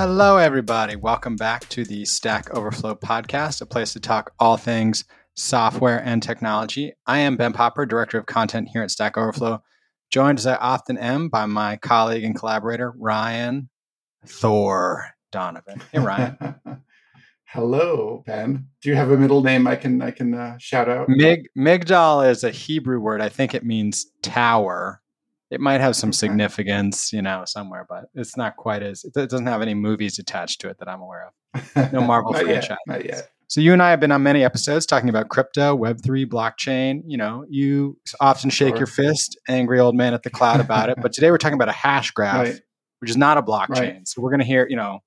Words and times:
Hello, 0.00 0.36
everybody. 0.36 0.94
Welcome 0.94 1.34
back 1.34 1.68
to 1.70 1.84
the 1.84 2.04
Stack 2.04 2.54
Overflow 2.54 2.94
podcast, 2.94 3.62
a 3.62 3.66
place 3.66 3.94
to 3.94 4.00
talk 4.00 4.32
all 4.38 4.56
things 4.56 5.04
software 5.34 6.00
and 6.04 6.22
technology. 6.22 6.92
I 7.08 7.18
am 7.18 7.36
Ben 7.36 7.52
Popper, 7.52 7.84
Director 7.84 8.16
of 8.16 8.26
Content 8.26 8.68
here 8.72 8.82
at 8.82 8.92
Stack 8.92 9.18
Overflow, 9.18 9.60
joined 10.08 10.38
as 10.38 10.46
I 10.46 10.54
often 10.54 10.98
am 10.98 11.28
by 11.28 11.46
my 11.46 11.78
colleague 11.78 12.22
and 12.22 12.38
collaborator, 12.38 12.94
Ryan 12.96 13.70
Thor 14.24 15.04
Donovan. 15.32 15.82
Hey, 15.90 15.98
Ryan. 15.98 16.54
Hello, 17.46 18.22
Ben. 18.24 18.68
Do 18.80 18.90
you 18.90 18.94
have 18.94 19.10
a 19.10 19.16
middle 19.16 19.42
name 19.42 19.66
I 19.66 19.74
can 19.74 20.00
I 20.00 20.12
can 20.12 20.32
uh, 20.32 20.58
shout 20.58 20.88
out? 20.88 21.08
Mig 21.08 21.48
Migdal 21.58 22.30
is 22.30 22.44
a 22.44 22.52
Hebrew 22.52 23.00
word. 23.00 23.20
I 23.20 23.30
think 23.30 23.52
it 23.52 23.64
means 23.64 24.06
tower. 24.22 25.02
It 25.50 25.60
might 25.60 25.80
have 25.80 25.96
some 25.96 26.12
significance, 26.12 27.12
you 27.12 27.22
know, 27.22 27.44
somewhere, 27.46 27.86
but 27.88 28.10
it's 28.14 28.36
not 28.36 28.56
quite 28.56 28.82
as. 28.82 29.04
It 29.04 29.14
doesn't 29.14 29.46
have 29.46 29.62
any 29.62 29.74
movies 29.74 30.18
attached 30.18 30.60
to 30.60 30.68
it 30.68 30.78
that 30.78 30.88
I'm 30.88 31.00
aware 31.00 31.28
of. 31.54 31.92
No 31.92 32.00
Marvel 32.06 32.32
not 32.32 32.42
franchise. 32.42 32.68
Yet, 32.70 32.78
not 32.86 33.04
yet. 33.04 33.30
So 33.46 33.62
you 33.62 33.72
and 33.72 33.82
I 33.82 33.88
have 33.90 33.98
been 33.98 34.12
on 34.12 34.22
many 34.22 34.44
episodes 34.44 34.84
talking 34.84 35.08
about 35.08 35.30
crypto, 35.30 35.74
Web 35.74 36.02
three, 36.04 36.26
blockchain. 36.26 37.00
You 37.06 37.16
know, 37.16 37.46
you 37.48 37.96
often 38.20 38.50
shake 38.50 38.70
Sure. 38.72 38.78
your 38.78 38.86
fist, 38.86 39.38
angry 39.48 39.80
old 39.80 39.94
man 39.96 40.12
at 40.12 40.22
the 40.22 40.28
cloud 40.28 40.60
about 40.60 40.90
it. 40.90 40.98
But 41.00 41.12
today 41.14 41.30
we're 41.30 41.38
talking 41.38 41.54
about 41.54 41.70
a 41.70 41.72
hash 41.72 42.10
graph, 42.10 42.46
Right. 42.46 42.60
which 42.98 43.08
is 43.10 43.16
not 43.16 43.38
a 43.38 43.42
blockchain. 43.42 43.70
Right. 43.70 44.08
So 44.08 44.20
we're 44.20 44.30
going 44.30 44.40
to 44.40 44.46
hear, 44.46 44.66
you 44.68 44.76
know, 44.76 44.98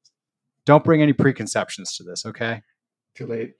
don't 0.66 0.84
bring 0.84 1.04
any 1.04 1.13
preconceptions 1.13 1.96
to 1.98 2.04
this, 2.04 2.26
okay? 2.26 2.62
Too 3.16 3.27
late. 3.27 3.54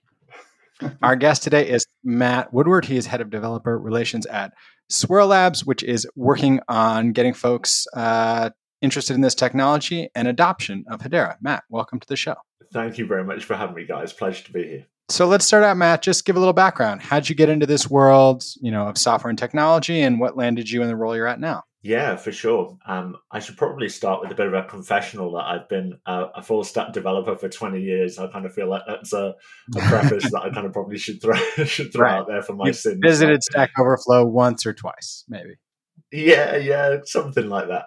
Our 1.02 1.16
guest 1.16 1.42
today 1.42 1.68
is 1.68 1.86
Matt 2.02 2.52
Woodward. 2.52 2.84
He 2.84 2.96
is 2.96 3.06
head 3.06 3.20
of 3.20 3.30
developer 3.30 3.78
relations 3.78 4.26
at 4.26 4.52
Swirlds 4.90 5.28
Labs, 5.28 5.64
which 5.64 5.82
is 5.82 6.06
working 6.16 6.60
on 6.68 7.12
getting 7.12 7.34
folks 7.34 7.86
uh, 7.94 8.50
interested 8.80 9.14
in 9.14 9.20
this 9.20 9.34
technology 9.34 10.08
and 10.14 10.28
adoption 10.28 10.84
of 10.88 11.00
Hedera. 11.00 11.36
Matt, 11.40 11.64
welcome 11.70 12.00
to 12.00 12.06
the 12.06 12.16
show. 12.16 12.34
Thank 12.72 12.98
you 12.98 13.06
very 13.06 13.24
much 13.24 13.44
for 13.44 13.54
having 13.54 13.76
me, 13.76 13.84
guys. 13.86 14.12
Pleasure 14.12 14.44
to 14.44 14.52
be 14.52 14.62
here. 14.64 14.86
So 15.08 15.26
let's 15.26 15.44
start 15.44 15.62
out, 15.62 15.76
Matt. 15.76 16.02
Just 16.02 16.24
give 16.24 16.36
a 16.36 16.38
little 16.38 16.54
background. 16.54 17.02
How'd 17.02 17.28
you 17.28 17.34
get 17.34 17.48
into 17.48 17.66
this 17.66 17.90
world, 17.90 18.44
you 18.60 18.70
know, 18.70 18.88
of 18.88 18.96
software 18.96 19.28
and 19.28 19.38
technology, 19.38 20.00
and 20.00 20.18
what 20.18 20.36
landed 20.36 20.70
you 20.70 20.82
in 20.82 20.88
the 20.88 20.96
role 20.96 21.14
you're 21.14 21.26
at 21.26 21.40
now? 21.40 21.64
Yeah, 21.84 22.14
for 22.16 22.30
sure. 22.30 22.78
Um, 22.86 23.16
I 23.32 23.40
should 23.40 23.56
probably 23.56 23.88
start 23.88 24.20
with 24.22 24.30
a 24.30 24.36
bit 24.36 24.46
of 24.46 24.54
a 24.54 24.62
confessional 24.62 25.32
that 25.32 25.44
I've 25.44 25.68
been 25.68 25.98
a, 26.06 26.26
a 26.36 26.42
full 26.42 26.62
stack 26.62 26.92
developer 26.92 27.36
for 27.36 27.48
20 27.48 27.80
years. 27.80 28.18
I 28.20 28.28
kind 28.28 28.46
of 28.46 28.54
feel 28.54 28.70
like 28.70 28.82
that's 28.86 29.12
a, 29.12 29.34
a 29.76 29.80
preface 29.80 30.30
that 30.30 30.42
I 30.42 30.50
kind 30.50 30.64
of 30.66 30.72
probably 30.72 30.98
should 30.98 31.20
throw 31.20 31.34
should 31.64 31.92
throw 31.92 32.04
Right. 32.06 32.18
out 32.18 32.28
there 32.28 32.42
for 32.42 32.54
my 32.54 32.68
You 32.68 32.72
sins. 32.72 33.00
visited 33.02 33.42
Stack 33.42 33.70
Overflow 33.78 34.26
once 34.26 34.64
or 34.64 34.72
twice, 34.72 35.24
maybe. 35.28 35.54
Yeah, 36.14 36.56
yeah, 36.56 36.98
something 37.04 37.48
like 37.48 37.68
that. 37.68 37.86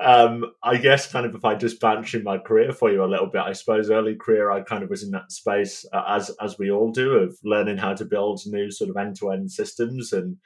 Um, 0.00 0.46
I 0.62 0.78
guess 0.78 1.12
kind 1.12 1.26
of 1.26 1.34
if 1.34 1.44
I 1.44 1.54
just 1.54 1.80
bounce 1.80 2.10
through 2.10 2.22
my 2.22 2.38
career 2.38 2.72
for 2.72 2.90
you 2.90 3.04
a 3.04 3.06
little 3.06 3.26
bit, 3.26 3.42
I 3.42 3.52
suppose 3.52 3.90
early 3.90 4.16
career 4.16 4.50
I 4.50 4.62
kind 4.62 4.82
of 4.82 4.88
was 4.90 5.02
in 5.02 5.10
that 5.10 5.30
space 5.30 5.84
uh, 5.92 6.02
as 6.08 6.30
as 6.42 6.58
we 6.58 6.70
all 6.70 6.90
do 6.90 7.12
of 7.12 7.36
learning 7.44 7.76
how 7.76 7.92
to 7.94 8.04
build 8.06 8.40
new 8.46 8.70
sort 8.70 8.90
of 8.90 8.96
end 8.96 9.16
to 9.20 9.30
end 9.30 9.52
systems 9.52 10.12
and 10.14 10.38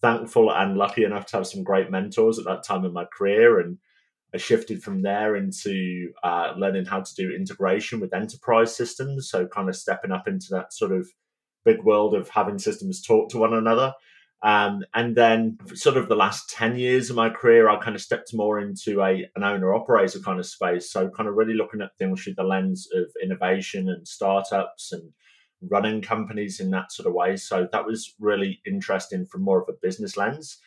thankful 0.00 0.52
and 0.52 0.76
lucky 0.76 1.04
enough 1.04 1.26
to 1.26 1.38
have 1.38 1.46
some 1.46 1.64
great 1.64 1.90
mentors 1.90 2.38
at 2.38 2.44
that 2.44 2.64
time 2.64 2.84
in 2.84 2.92
my 2.92 3.04
career 3.04 3.60
and 3.60 3.78
I 4.34 4.38
shifted 4.38 4.82
from 4.82 5.02
there 5.02 5.36
into 5.36 6.12
uh, 6.22 6.52
learning 6.56 6.84
how 6.84 7.00
to 7.00 7.14
do 7.14 7.34
integration 7.34 8.00
with 8.00 8.12
enterprise 8.12 8.74
systems. 8.74 9.30
So, 9.30 9.46
kind 9.46 9.68
of 9.68 9.76
stepping 9.76 10.12
up 10.12 10.28
into 10.28 10.48
that 10.50 10.72
sort 10.72 10.92
of 10.92 11.08
big 11.64 11.82
world 11.84 12.14
of 12.14 12.28
having 12.28 12.58
systems 12.58 13.02
talk 13.02 13.30
to 13.30 13.38
one 13.38 13.54
another. 13.54 13.94
Um, 14.42 14.84
and 14.94 15.16
then, 15.16 15.58
sort 15.74 15.96
of 15.96 16.08
the 16.08 16.16
last 16.16 16.50
10 16.50 16.78
years 16.78 17.08
of 17.08 17.16
my 17.16 17.30
career, 17.30 17.68
I 17.68 17.82
kind 17.82 17.96
of 17.96 18.02
stepped 18.02 18.34
more 18.34 18.60
into 18.60 19.00
a 19.00 19.26
an 19.36 19.42
owner 19.42 19.74
operator 19.74 20.18
kind 20.18 20.38
of 20.38 20.46
space. 20.46 20.90
So, 20.90 21.08
kind 21.08 21.28
of 21.28 21.36
really 21.36 21.54
looking 21.54 21.80
at 21.80 21.96
things 21.96 22.22
through 22.22 22.34
the 22.34 22.44
lens 22.44 22.88
of 22.94 23.06
innovation 23.22 23.88
and 23.88 24.06
startups 24.06 24.92
and 24.92 25.12
running 25.62 26.02
companies 26.02 26.60
in 26.60 26.70
that 26.70 26.92
sort 26.92 27.06
of 27.06 27.14
way. 27.14 27.36
So, 27.36 27.68
that 27.72 27.86
was 27.86 28.14
really 28.18 28.60
interesting 28.66 29.26
from 29.26 29.42
more 29.42 29.60
of 29.60 29.68
a 29.68 29.78
business 29.80 30.16
lens. 30.16 30.58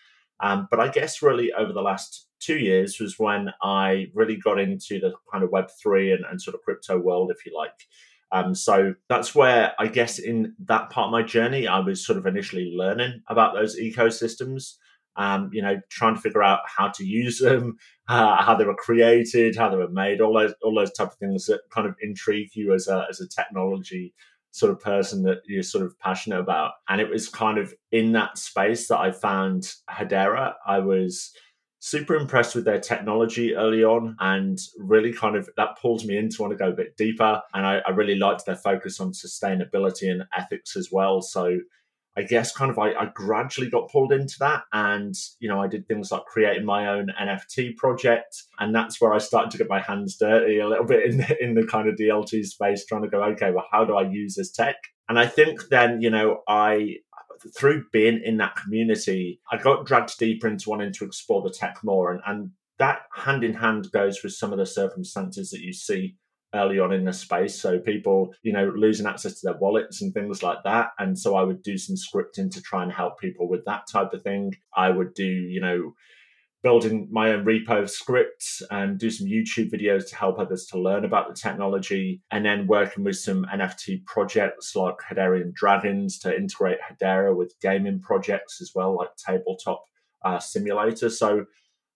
Um, 0.42 0.68
but 0.72 0.80
I 0.80 0.88
guess 0.88 1.22
really 1.22 1.52
over 1.54 1.74
the 1.74 1.82
last 1.82 2.28
two 2.40 2.58
years 2.58 3.00
was 3.00 3.20
when 3.20 3.50
I 3.62 4.08
really 4.14 4.38
got 4.38 4.60
into 4.60 5.00
the 5.00 5.14
kind 5.32 5.44
of 5.44 5.50
Web3 5.50 6.14
and, 6.14 6.26
and 6.26 6.42
sort 6.42 6.56
of 6.56 6.62
crypto 6.62 6.98
world, 6.98 7.32
if 7.32 7.46
you 7.46 7.56
like. 7.56 7.88
Um, 8.32 8.54
so 8.54 8.94
that's 9.10 9.34
where 9.34 9.74
I 9.80 9.88
guess 9.88 10.20
in 10.20 10.54
that 10.66 10.90
part 10.92 11.08
of 11.08 11.12
my 11.12 11.24
journey, 11.24 11.68
I 11.68 11.80
was 11.80 12.06
sort 12.06 12.18
of 12.18 12.26
initially 12.26 12.74
learning 12.76 13.22
about 13.28 13.54
those 13.54 13.78
ecosystems. 13.80 14.76
Um, 15.16 15.50
you 15.52 15.62
know, 15.62 15.82
trying 15.90 16.16
to 16.16 16.22
figure 16.22 16.44
out 16.44 16.62
how 16.66 16.90
to 16.90 17.04
use 17.04 17.40
them, 17.40 17.78
uh, 18.08 18.42
how 18.42 18.56
they 18.56 18.64
were 18.64 18.76
created, 18.76 19.58
how 19.58 19.70
they 19.70 19.76
were 19.76 19.90
made, 19.90 20.22
all 20.22 20.34
those 20.34 20.54
all 20.62 20.76
those 20.76 20.94
type 20.94 21.08
of 21.08 21.18
things 21.18 21.48
that 21.48 21.62
kind 21.72 21.88
of 21.88 21.96
intrigue 22.02 22.52
you 22.54 22.74
as 22.74 22.88
a 22.88 23.06
as 23.10 23.20
a 23.20 23.28
technology 23.28 24.14
sort 24.52 24.72
of 24.72 24.80
person 24.80 25.24
that 25.24 25.42
you're 25.46 25.64
sort 25.64 25.86
of 25.86 25.98
passionate 26.00 26.40
about. 26.40 26.72
And 26.88 27.00
it 27.00 27.10
was 27.10 27.30
kind 27.30 27.58
of 27.58 27.74
in 27.92 28.14
that 28.14 28.38
space 28.38 28.88
that 28.88 29.00
I 29.00 29.12
found 29.12 29.74
Hedera. 29.90 30.54
I 30.66 30.80
was 30.80 31.32
super 31.80 32.16
impressed 32.16 32.56
with 32.56 32.66
their 32.66 32.80
technology 32.80 33.56
early 33.56 33.84
on 33.84 34.16
and 34.20 34.58
really 34.78 35.14
kind 35.14 35.36
of 35.36 35.50
that 35.56 35.78
pulled 35.82 36.04
me 36.06 36.18
in 36.18 36.30
to 36.30 36.42
want 36.42 36.52
to 36.52 36.58
go 36.58 36.70
a 36.70 36.76
bit 36.76 36.98
deeper. 36.98 37.42
And 37.54 37.66
I, 37.66 37.80
I 37.88 37.92
really 37.92 38.16
liked 38.16 38.46
their 38.46 38.58
focus 38.58 39.00
on 39.00 39.14
sustainability 39.14 40.12
and 40.12 40.24
ethics 40.38 40.76
as 40.76 40.90
well. 40.92 41.22
So 41.22 41.60
I 42.18 42.24
guess 42.24 42.52
kind 42.52 42.72
of 42.72 42.78
I, 42.78 42.92
I 42.94 43.12
gradually 43.14 43.70
got 43.70 43.90
pulled 43.90 44.12
into 44.12 44.36
that 44.40 44.64
and 44.74 45.16
you 45.40 45.48
know 45.48 45.62
I 45.62 45.68
did 45.68 45.88
things 45.88 46.12
like 46.12 46.26
creating 46.26 46.66
my 46.66 46.88
own 46.88 47.08
NFT 47.20 47.78
project 47.78 48.44
and 48.60 48.74
that's 48.74 49.00
where 49.00 49.14
I 49.14 49.20
started 49.20 49.52
to 49.52 49.58
get 49.58 49.70
my 49.70 49.80
hands 49.80 50.18
dirty 50.18 50.60
a 50.60 50.68
little 50.68 50.86
bit 50.86 51.06
in 51.10 51.18
the, 51.18 51.44
in 51.44 51.54
the 51.54 51.66
kind 51.66 51.88
of 51.88 51.96
DLT 51.96 52.46
space 52.46 52.86
trying 52.86 53.04
to 53.04 53.10
go 53.10 53.24
okay 53.24 53.52
well 53.52 53.68
how 53.72 53.86
do 53.86 53.96
I 53.96 54.10
use 54.10 54.36
this 54.36 54.52
tech? 54.52 54.76
And 55.08 55.18
I 55.18 55.28
think 55.28 55.70
then 55.70 56.02
you 56.02 56.10
know 56.10 56.42
I 56.48 56.98
through 57.56 57.86
being 57.94 58.22
in 58.24 58.38
that 58.38 58.56
community 58.56 59.40
I 59.52 59.58
got 59.58 59.86
dragged 59.86 60.18
deeper 60.18 60.48
into 60.48 60.70
wanting 60.70 60.92
to 60.94 61.06
explore 61.06 61.42
the 61.42 61.52
tech 61.52 61.78
more 61.84 62.12
and, 62.12 62.22
and 62.26 62.52
that 62.80 63.02
hand 63.14 63.44
in 63.44 63.54
hand 63.54 63.92
goes 63.92 64.24
with 64.24 64.34
some 64.34 64.52
of 64.52 64.58
the 64.58 64.66
circumstances 64.66 65.52
that 65.52 65.62
you 65.62 65.74
see 65.74 66.16
early 66.54 66.80
on 66.80 66.92
in 66.92 67.06
the 67.06 67.14
space. 67.14 67.60
So 67.62 67.80
people, 67.80 68.34
you 68.44 68.54
know, 68.54 68.72
losing 68.76 69.06
access 69.06 69.40
to 69.40 69.48
their 69.48 69.58
wallets 69.58 70.02
and 70.02 70.14
things 70.14 70.42
like 70.42 70.60
that. 70.64 70.90
And 70.98 71.18
so 71.18 71.36
I 71.36 71.44
would 71.44 71.62
do 71.62 71.78
some 71.78 71.96
scripting 71.96 72.52
to 72.52 72.62
try 72.62 72.84
and 72.84 72.92
help 72.92 73.20
people 73.20 73.48
with 73.48 73.66
that 73.66 73.88
type 73.92 74.14
of 74.14 74.22
thing. 74.24 74.56
I 74.76 74.90
would 74.90 75.14
do, 75.14 75.26
you 75.26 75.62
know, 75.62 75.94
building 76.62 77.08
my 77.10 77.32
own 77.32 77.46
repo 77.46 77.84
of 77.84 77.90
scripts 77.90 78.62
and 78.70 78.98
do 78.98 79.10
some 79.10 79.28
YouTube 79.28 79.72
videos 79.72 80.10
to 80.10 80.16
help 80.16 80.40
others 80.40 80.66
to 80.66 80.78
learn 80.78 81.06
about 81.06 81.30
the 81.30 81.34
technology. 81.34 82.22
And 82.32 82.46
then 82.46 82.68
working 82.68 83.04
with 83.04 83.18
some 83.18 83.46
NFT 83.54 84.06
projects 84.06 84.76
like 84.76 84.96
Hederian 85.10 85.54
Dragons 85.54 86.20
to 86.20 86.36
integrate 86.36 86.80
Hedera 86.82 87.36
with 87.36 87.56
gaming 87.62 88.02
projects 88.02 88.60
as 88.62 88.72
well, 88.76 88.98
like 88.98 89.10
tabletop 89.26 89.84
uh, 90.26 90.40
simulator. 90.40 91.10
So 91.10 91.46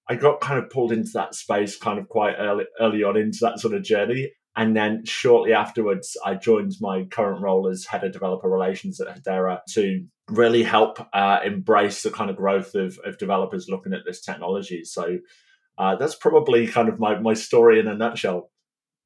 I 0.08 0.16
got 0.16 0.42
kind 0.42 0.60
of 0.60 0.70
pulled 0.70 0.92
into 0.92 1.12
that 1.14 1.36
space 1.36 1.78
kind 1.78 1.98
of 1.98 2.10
quite 2.10 2.36
early 2.38 2.66
early 2.80 3.04
on 3.04 3.18
into 3.18 3.40
that 3.42 3.60
sort 3.60 3.74
of 3.74 3.84
journey. 3.84 4.32
And 4.56 4.76
then 4.76 5.04
shortly 5.06 5.52
afterwards, 5.54 6.16
I 6.24 6.36
joined 6.36 6.76
my 6.80 7.06
current 7.06 7.42
role 7.42 7.68
as 7.68 7.86
head 7.86 8.04
of 8.04 8.12
developer 8.12 8.48
relations 8.48 9.02
at 9.02 9.08
Hedera 9.08 9.62
to 9.72 10.06
really 10.30 10.64
help 10.64 11.00
uh, 11.14 11.40
embrace 11.44 12.04
the 12.04 12.12
kind 12.12 12.30
of 12.30 12.36
growth 12.36 12.76
of, 12.76 13.00
of 13.04 13.18
developers 13.18 13.68
looking 13.68 13.94
at 13.94 14.06
this 14.06 14.22
technology. 14.22 14.84
So 14.84 15.18
uh, 15.78 15.96
that's 15.96 16.16
probably 16.16 16.68
kind 16.68 16.88
of 16.88 17.00
my, 17.00 17.20
my 17.20 17.34
story 17.34 17.80
in 17.80 17.88
a 17.88 17.96
nutshell. 17.96 18.52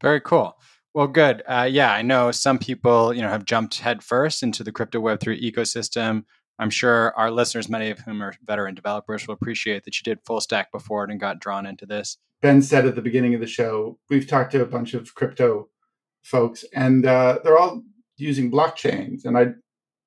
Very 0.02 0.20
cool. 0.20 0.60
Well, 0.94 1.08
good. 1.08 1.44
Uh, 1.48 1.68
yeah, 1.70 1.94
I 1.94 2.02
know 2.02 2.32
some 2.32 2.58
people, 2.58 3.14
you 3.14 3.22
know, 3.22 3.30
have 3.30 3.46
jumped 3.46 3.80
headfirst 3.80 4.44
into 4.44 4.64
the 4.64 4.72
crypto 4.72 5.00
Web 5.00 5.20
three 5.20 5.40
ecosystem. 5.40 6.24
I'm 6.60 6.70
sure 6.70 7.14
our 7.16 7.30
listeners, 7.30 7.70
many 7.70 7.90
of 7.92 8.00
whom 8.00 8.22
are 8.22 8.34
veteran 8.46 8.76
developers, 8.76 9.28
will 9.28 9.36
appreciate 9.36 9.84
that 9.86 10.00
you 10.00 10.04
did 10.04 10.20
full 10.26 10.42
stack 10.42 10.72
before 10.72 11.04
it 11.04 11.12
and 11.12 11.20
got 11.20 11.40
drawn 11.40 11.66
into 11.66 11.86
this. 11.86 12.18
Ben 12.42 12.62
said 12.62 12.86
at 12.86 12.96
the 12.96 13.02
beginning 13.02 13.34
of 13.34 13.42
the 13.42 13.48
show, 13.48 13.98
we've 14.10 14.28
talked 14.28 14.52
to 14.52 14.62
a 14.62 14.66
bunch 14.66 14.94
of 14.94 15.14
crypto 15.16 15.70
folks, 16.24 16.66
and 16.74 17.06
uh, 17.06 17.40
they're 17.44 17.58
all 17.58 17.84
using 18.18 18.52
blockchains. 18.52 19.26
And 19.26 19.38
I 19.38 19.48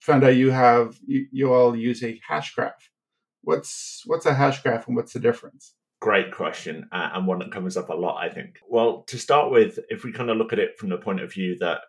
found 0.00 0.24
out 0.24 0.36
you 0.36 0.50
have 0.50 0.98
you, 1.06 1.26
you 1.30 1.52
all 1.52 1.76
use 1.76 2.02
a 2.02 2.20
hash 2.28 2.54
graph. 2.54 2.90
What's 3.42 4.02
what's 4.06 4.26
a 4.26 4.34
hash 4.34 4.62
graph, 4.62 4.86
and 4.86 4.96
what's 4.96 5.12
the 5.12 5.20
difference? 5.20 5.74
Great 6.00 6.32
question, 6.32 6.88
uh, 6.92 7.10
and 7.14 7.26
one 7.26 7.40
that 7.40 7.52
comes 7.52 7.76
up 7.76 7.90
a 7.90 7.94
lot, 7.94 8.16
I 8.16 8.28
think. 8.28 8.58
Well, 8.68 9.02
to 9.08 9.18
start 9.18 9.50
with, 9.50 9.78
if 9.88 10.02
we 10.02 10.12
kind 10.12 10.30
of 10.30 10.36
look 10.36 10.52
at 10.52 10.58
it 10.58 10.78
from 10.78 10.88
the 10.88 10.96
point 10.96 11.20
of 11.20 11.32
view 11.32 11.58
that 11.58 11.80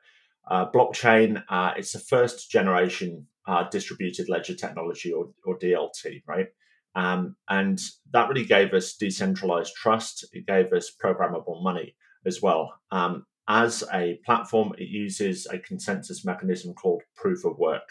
uh, 0.50 0.70
blockchain, 0.70 1.44
uh, 1.50 1.74
it's 1.78 1.94
the 1.94 2.00
first 2.00 2.52
generation 2.52 3.28
uh, 3.48 3.68
distributed 3.70 4.30
ledger 4.30 4.56
technology 4.56 5.12
or, 5.12 5.30
or 5.46 5.58
DLT, 5.58 6.24
right? 6.28 6.48
Um, 6.96 7.36
and 7.50 7.80
that 8.12 8.28
really 8.30 8.46
gave 8.46 8.74
us 8.74 8.96
decentralized 8.96 9.74
trust. 9.76 10.26
It 10.34 10.46
gave 10.46 10.74
us 10.74 10.92
programmable 11.04 11.64
money 11.64 11.96
as 12.26 12.42
well. 12.42 12.74
Um, 12.92 13.26
as 13.48 13.84
a 13.94 14.20
platform, 14.26 14.74
it 14.78 14.88
uses 14.88 15.48
a 15.48 15.60
consensus 15.60 16.24
mechanism 16.26 16.74
called 16.74 17.02
proof 17.16 17.46
of 17.46 17.58
work. 17.58 17.88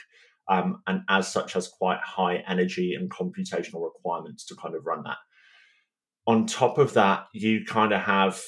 Um, 0.48 0.82
and 0.86 1.02
as 1.08 1.32
such, 1.32 1.52
has 1.52 1.68
quite 1.68 2.00
high 2.00 2.42
energy 2.48 2.94
and 2.94 3.10
computational 3.10 3.84
requirements 3.84 4.44
to 4.46 4.56
kind 4.56 4.74
of 4.74 4.84
run 4.84 5.02
that. 5.04 5.18
On 6.26 6.46
top 6.46 6.78
of 6.78 6.94
that, 6.94 7.26
you 7.32 7.64
kind 7.64 7.92
of 7.92 8.00
have 8.02 8.42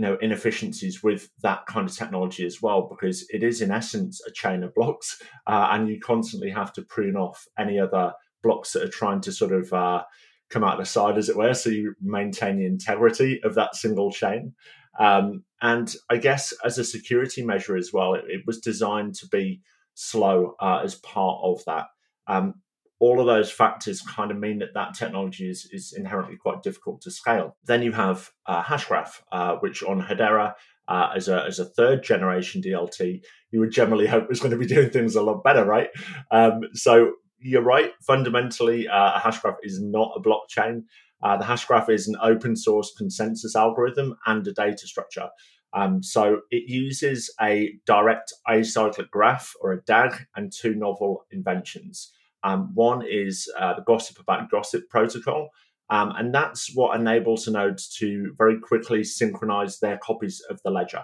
you 0.00 0.06
know 0.06 0.16
inefficiencies 0.22 1.02
with 1.02 1.28
that 1.42 1.66
kind 1.66 1.86
of 1.86 1.94
technology 1.94 2.46
as 2.46 2.62
well 2.62 2.88
because 2.88 3.28
it 3.28 3.42
is 3.42 3.60
in 3.60 3.70
essence 3.70 4.18
a 4.26 4.32
chain 4.32 4.62
of 4.62 4.74
blocks 4.74 5.20
uh, 5.46 5.68
and 5.72 5.90
you 5.90 6.00
constantly 6.00 6.48
have 6.48 6.72
to 6.72 6.80
prune 6.80 7.16
off 7.16 7.46
any 7.58 7.78
other 7.78 8.14
blocks 8.42 8.72
that 8.72 8.82
are 8.82 8.88
trying 8.88 9.20
to 9.20 9.30
sort 9.30 9.52
of 9.52 9.70
uh, 9.74 10.02
come 10.48 10.64
out 10.64 10.78
the 10.78 10.86
side 10.86 11.18
as 11.18 11.28
it 11.28 11.36
were 11.36 11.52
so 11.52 11.68
you 11.68 11.94
maintain 12.00 12.56
the 12.56 12.64
integrity 12.64 13.42
of 13.44 13.54
that 13.54 13.76
single 13.76 14.10
chain. 14.10 14.54
Um, 14.98 15.44
and 15.60 15.94
i 16.08 16.16
guess 16.16 16.54
as 16.64 16.78
a 16.78 16.84
security 16.84 17.44
measure 17.44 17.76
as 17.76 17.92
well 17.92 18.14
it, 18.14 18.24
it 18.26 18.42
was 18.46 18.58
designed 18.58 19.14
to 19.16 19.28
be 19.28 19.60
slow 19.92 20.54
uh, 20.60 20.80
as 20.82 20.94
part 20.94 21.40
of 21.42 21.62
that. 21.66 21.88
Um, 22.26 22.54
all 23.00 23.18
of 23.18 23.26
those 23.26 23.50
factors 23.50 24.02
kind 24.02 24.30
of 24.30 24.38
mean 24.38 24.58
that 24.58 24.74
that 24.74 24.94
technology 24.94 25.48
is, 25.48 25.66
is 25.72 25.94
inherently 25.96 26.36
quite 26.36 26.62
difficult 26.62 27.00
to 27.00 27.10
scale. 27.10 27.56
Then 27.64 27.82
you 27.82 27.92
have 27.92 28.30
uh, 28.46 28.62
Hashgraph, 28.62 29.22
uh, 29.32 29.56
which 29.56 29.82
on 29.82 30.02
Hedera 30.02 30.52
uh, 30.86 31.08
as, 31.16 31.28
a, 31.28 31.44
as 31.44 31.58
a 31.58 31.64
third 31.64 32.02
generation 32.02 32.60
DLT, 32.60 33.22
you 33.52 33.60
would 33.60 33.70
generally 33.70 34.06
hope 34.06 34.28
was 34.28 34.40
going 34.40 34.50
to 34.50 34.58
be 34.58 34.66
doing 34.66 34.90
things 34.90 35.16
a 35.16 35.22
lot 35.22 35.42
better, 35.42 35.64
right? 35.64 35.88
Um, 36.30 36.60
so 36.74 37.12
you're 37.38 37.62
right. 37.62 37.92
Fundamentally, 38.02 38.86
uh, 38.86 39.12
a 39.16 39.20
Hashgraph 39.20 39.56
is 39.62 39.80
not 39.80 40.12
a 40.14 40.20
blockchain. 40.20 40.82
Uh, 41.22 41.38
the 41.38 41.44
Hashgraph 41.44 41.88
is 41.88 42.06
an 42.06 42.16
open 42.22 42.54
source 42.54 42.92
consensus 42.96 43.56
algorithm 43.56 44.14
and 44.26 44.46
a 44.46 44.52
data 44.52 44.86
structure. 44.86 45.28
Um, 45.72 46.02
so 46.02 46.40
it 46.50 46.64
uses 46.68 47.32
a 47.40 47.74
direct 47.86 48.32
acyclic 48.48 49.10
graph 49.10 49.54
or 49.60 49.72
a 49.72 49.82
DAG 49.82 50.26
and 50.36 50.52
two 50.52 50.74
novel 50.74 51.24
inventions. 51.30 52.12
Um, 52.42 52.70
one 52.74 53.04
is 53.06 53.50
uh, 53.58 53.74
the 53.74 53.82
gossip 53.82 54.18
about 54.18 54.50
gossip 54.50 54.88
protocol. 54.88 55.50
Um, 55.90 56.12
and 56.16 56.32
that's 56.32 56.74
what 56.74 56.98
enables 56.98 57.44
the 57.44 57.50
nodes 57.50 57.88
to 57.96 58.32
very 58.38 58.58
quickly 58.60 59.02
synchronize 59.02 59.80
their 59.80 59.98
copies 59.98 60.40
of 60.48 60.60
the 60.62 60.70
ledger. 60.70 61.02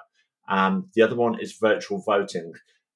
Um, 0.48 0.90
the 0.94 1.02
other 1.02 1.16
one 1.16 1.40
is 1.40 1.58
virtual 1.60 2.02
voting. 2.02 2.52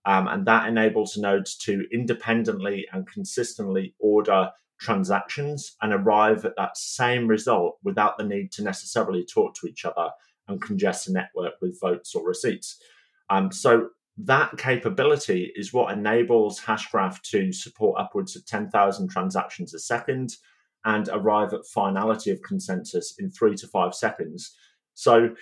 Um, 0.06 0.28
and 0.28 0.46
that 0.46 0.69
enables 0.69 1.16
nodes 1.16 1.56
to 1.58 1.84
independently 1.92 2.87
and 2.92 3.06
consistently 3.06 3.94
order 3.98 4.50
transactions 4.81 5.76
and 5.82 5.92
arrive 5.92 6.44
at 6.44 6.56
that 6.56 6.76
same 6.76 7.26
result 7.26 7.78
without 7.84 8.16
the 8.16 8.25
need 8.25 8.50
to 8.52 8.64
necessarily 8.64 9.26
talk 9.26 9.54
to 9.56 9.66
each 9.66 9.84
other 9.84 10.10
and 10.48 10.62
congest 10.62 11.06
the 11.06 11.12
network 11.12 11.54
with 11.60 11.78
votes 11.81 12.14
or 12.14 12.26
receipts. 12.26 12.81
Um, 13.28 13.52
so 13.52 13.90
that 14.25 14.56
capability 14.58 15.52
is 15.55 15.72
what 15.72 15.93
enables 15.93 16.61
Hashgraph 16.61 17.20
to 17.22 17.52
support 17.52 18.00
upwards 18.00 18.37
of 18.37 18.46
10,000 18.46 19.08
transactions 19.08 19.75
a 19.75 19.78
second 19.78 20.37
and 20.84 21.08
arrive 21.12 21.52
at 21.52 21.67
finality 21.67 22.31
of 22.31 22.43
consensus 22.43 23.14
in 23.19 23.31
three 23.31 23.55
to 23.56 23.67
five 23.67 23.94
seconds. 23.94 24.56
So, 24.94 25.34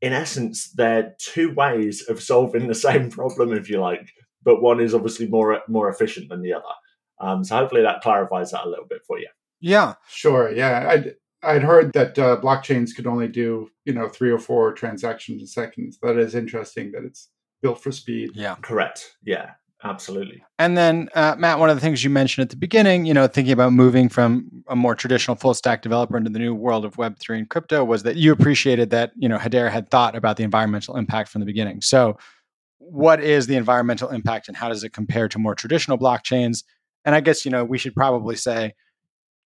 in 0.00 0.12
essence, 0.12 0.70
they're 0.72 1.14
two 1.18 1.52
ways 1.54 2.02
of 2.08 2.22
solving 2.22 2.68
the 2.68 2.74
same 2.88 3.10
problem, 3.10 3.52
if 3.52 3.68
you 3.68 3.80
like, 3.80 4.10
but 4.42 4.62
one 4.62 4.80
is 4.80 4.94
obviously 4.94 5.26
more 5.26 5.60
more 5.68 5.88
efficient 5.88 6.28
than 6.28 6.42
the 6.42 6.52
other. 6.52 6.64
Um, 7.20 7.44
so, 7.44 7.56
hopefully, 7.56 7.82
that 7.82 8.00
clarifies 8.00 8.52
that 8.52 8.64
a 8.64 8.68
little 8.68 8.86
bit 8.86 9.02
for 9.06 9.18
you. 9.18 9.28
Yeah, 9.60 9.94
sure. 10.08 10.52
Yeah, 10.52 10.88
I'd 10.88 11.14
I'd 11.42 11.62
heard 11.62 11.92
that 11.92 12.18
uh, 12.18 12.40
blockchains 12.40 12.94
could 12.94 13.06
only 13.06 13.28
do 13.28 13.70
you 13.84 13.92
know 13.92 14.08
three 14.08 14.30
or 14.30 14.38
four 14.38 14.72
transactions 14.72 15.42
a 15.42 15.46
second. 15.46 15.96
That 16.02 16.18
is 16.18 16.34
interesting 16.34 16.92
that 16.92 17.04
it's 17.04 17.28
built 17.62 17.82
for 17.82 17.92
speed. 17.92 18.30
Yeah. 18.34 18.56
Correct. 18.62 19.16
Yeah. 19.24 19.52
Absolutely. 19.84 20.42
And 20.58 20.76
then, 20.76 21.08
uh, 21.14 21.36
Matt, 21.38 21.60
one 21.60 21.70
of 21.70 21.76
the 21.76 21.80
things 21.80 22.02
you 22.02 22.10
mentioned 22.10 22.42
at 22.42 22.50
the 22.50 22.56
beginning, 22.56 23.04
you 23.04 23.14
know, 23.14 23.28
thinking 23.28 23.52
about 23.52 23.72
moving 23.72 24.08
from 24.08 24.64
a 24.66 24.74
more 24.74 24.96
traditional 24.96 25.36
full 25.36 25.54
stack 25.54 25.82
developer 25.82 26.16
into 26.16 26.30
the 26.30 26.40
new 26.40 26.52
world 26.52 26.84
of 26.84 26.96
Web3 26.96 27.38
and 27.38 27.48
crypto 27.48 27.84
was 27.84 28.02
that 28.02 28.16
you 28.16 28.32
appreciated 28.32 28.90
that, 28.90 29.12
you 29.16 29.28
know, 29.28 29.38
Hedera 29.38 29.70
had 29.70 29.88
thought 29.88 30.16
about 30.16 30.36
the 30.36 30.42
environmental 30.42 30.96
impact 30.96 31.28
from 31.28 31.40
the 31.40 31.46
beginning. 31.46 31.80
So, 31.80 32.18
what 32.78 33.22
is 33.22 33.46
the 33.46 33.56
environmental 33.56 34.08
impact 34.08 34.48
and 34.48 34.56
how 34.56 34.68
does 34.68 34.82
it 34.82 34.92
compare 34.92 35.28
to 35.28 35.38
more 35.38 35.54
traditional 35.54 35.98
blockchains? 35.98 36.64
And 37.04 37.14
I 37.14 37.20
guess, 37.20 37.44
you 37.44 37.50
know, 37.50 37.64
we 37.64 37.78
should 37.78 37.94
probably 37.94 38.34
say 38.34 38.74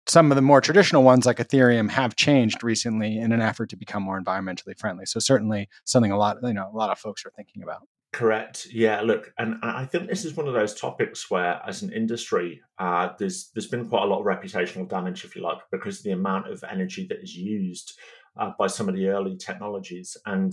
some 0.07 0.31
of 0.31 0.37
the 0.37 0.43
more 0.43 0.61
traditional 0.61 1.03
ones 1.03 1.27
like 1.27 1.39
Ethereum 1.39 1.91
have 1.91 2.17
changed 2.17 2.63
recently 2.63 3.19
in 3.19 3.33
an 3.33 3.41
effort 3.41 3.71
to 3.71 3.77
become 3.77 4.03
more 4.03 4.21
environmentally 4.21 4.79
friendly. 4.79 5.07
So 5.07 5.19
certainly 5.19 5.69
something 5.85 6.13
a 6.13 6.19
lot, 6.19 6.39
you 6.43 6.53
know, 6.53 6.71
a 6.73 6.77
lot 6.77 6.91
of 6.91 6.99
folks 6.99 7.25
are 7.27 7.33
thinking 7.37 7.63
about. 7.63 7.87
Correct. 8.15 8.69
Yeah. 8.71 9.01
Look, 9.01 9.33
and 9.39 9.57
I 9.65 9.87
think 9.87 10.09
this 10.09 10.25
is 10.25 10.37
one 10.37 10.47
of 10.47 10.55
those 10.55 10.73
topics 10.73 11.29
where, 11.33 11.61
as 11.67 11.83
an 11.83 11.93
industry, 11.93 12.61
uh, 12.79 13.09
there's 13.19 13.51
there's 13.53 13.67
been 13.67 13.89
quite 13.89 14.05
a 14.05 14.07
lot 14.07 14.21
of 14.21 14.25
reputational 14.25 14.89
damage, 14.89 15.25
if 15.25 15.35
you 15.35 15.43
like, 15.43 15.59
because 15.73 15.99
of 15.99 16.05
the 16.05 16.13
amount 16.13 16.49
of 16.49 16.63
energy 16.71 17.09
that 17.09 17.21
is 17.21 17.35
used 17.35 17.99
uh, 18.39 18.53
by 18.57 18.69
some 18.69 18.89
of 18.89 18.95
the 18.95 19.09
early 19.09 19.37
technologies, 19.37 20.17
and 20.27 20.53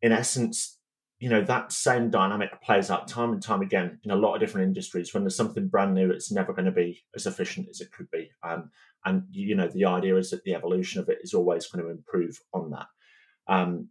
in 0.00 0.10
essence, 0.10 0.78
you 1.18 1.28
know 1.28 1.42
that 1.42 1.70
same 1.70 2.08
dynamic 2.08 2.62
plays 2.62 2.90
out 2.90 3.06
time 3.08 3.32
and 3.32 3.42
time 3.42 3.60
again 3.60 3.98
in 4.04 4.10
a 4.10 4.16
lot 4.16 4.32
of 4.32 4.40
different 4.40 4.66
industries. 4.66 5.12
When 5.12 5.22
there's 5.22 5.36
something 5.36 5.68
brand 5.68 5.92
new, 5.92 6.10
it's 6.10 6.32
never 6.32 6.54
going 6.54 6.64
to 6.64 6.72
be 6.72 7.02
as 7.14 7.26
efficient 7.26 7.68
as 7.68 7.82
it 7.82 7.92
could 7.92 8.10
be, 8.10 8.30
um, 8.42 8.70
and 9.04 9.24
you 9.30 9.54
know 9.54 9.68
the 9.68 9.84
idea 9.84 10.16
is 10.16 10.30
that 10.30 10.44
the 10.44 10.54
evolution 10.54 10.98
of 10.98 11.10
it 11.10 11.18
is 11.22 11.34
always 11.34 11.66
going 11.66 11.84
to 11.84 11.90
improve 11.90 12.40
on 12.54 12.70
that. 12.70 12.86
Um, 13.48 13.90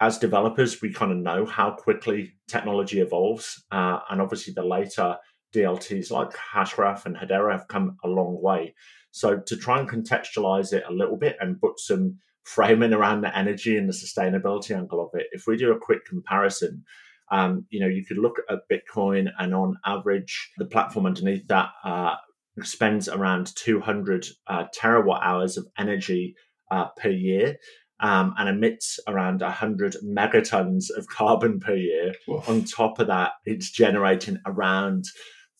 as 0.00 0.18
developers, 0.18 0.80
we 0.80 0.92
kind 0.92 1.10
of 1.10 1.18
know 1.18 1.44
how 1.44 1.72
quickly 1.72 2.34
technology 2.46 3.00
evolves, 3.00 3.64
uh, 3.72 3.98
and 4.10 4.20
obviously 4.20 4.52
the 4.54 4.64
later 4.64 5.16
DLTs 5.54 6.10
like 6.10 6.30
Hashgraph 6.30 7.06
and 7.06 7.16
Hedera 7.16 7.52
have 7.52 7.68
come 7.68 7.96
a 8.04 8.08
long 8.08 8.40
way. 8.40 8.74
So 9.10 9.38
to 9.38 9.56
try 9.56 9.80
and 9.80 9.88
contextualize 9.88 10.72
it 10.72 10.84
a 10.88 10.92
little 10.92 11.16
bit 11.16 11.36
and 11.40 11.60
put 11.60 11.80
some 11.80 12.18
framing 12.44 12.92
around 12.92 13.22
the 13.22 13.36
energy 13.36 13.76
and 13.76 13.88
the 13.88 13.92
sustainability 13.92 14.76
angle 14.76 15.02
of 15.02 15.10
it, 15.18 15.26
if 15.32 15.46
we 15.46 15.56
do 15.56 15.72
a 15.72 15.78
quick 15.78 16.04
comparison, 16.04 16.84
um, 17.30 17.66
you 17.70 17.80
know, 17.80 17.88
you 17.88 18.04
could 18.04 18.18
look 18.18 18.36
at 18.48 18.60
Bitcoin, 18.70 19.28
and 19.38 19.54
on 19.54 19.76
average, 19.84 20.50
the 20.58 20.64
platform 20.64 21.06
underneath 21.06 21.46
that 21.48 21.70
uh, 21.84 22.14
spends 22.62 23.08
around 23.08 23.54
200 23.56 24.26
uh, 24.46 24.64
terawatt 24.74 25.20
hours 25.22 25.56
of 25.56 25.66
energy 25.76 26.34
uh, 26.70 26.86
per 26.96 27.10
year 27.10 27.56
um, 28.00 28.34
and 28.38 28.48
emits 28.48 29.00
around 29.08 29.40
100 29.40 29.96
megatons 30.04 30.86
of 30.96 31.06
carbon 31.08 31.58
per 31.60 31.74
year. 31.74 32.14
On 32.46 32.64
top 32.64 32.98
of 32.98 33.08
that, 33.08 33.32
it's 33.44 33.70
generating 33.70 34.38
around 34.46 35.04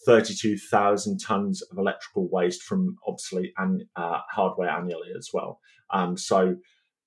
32,000 0.06 1.18
tons 1.18 1.62
of 1.62 1.78
electrical 1.78 2.28
waste 2.30 2.62
from 2.62 2.96
obsolete 3.06 3.52
and 3.58 3.84
uh, 3.96 4.20
hardware 4.30 4.70
annually 4.70 5.10
as 5.16 5.30
well. 5.32 5.60
Um, 5.90 6.16
so 6.16 6.56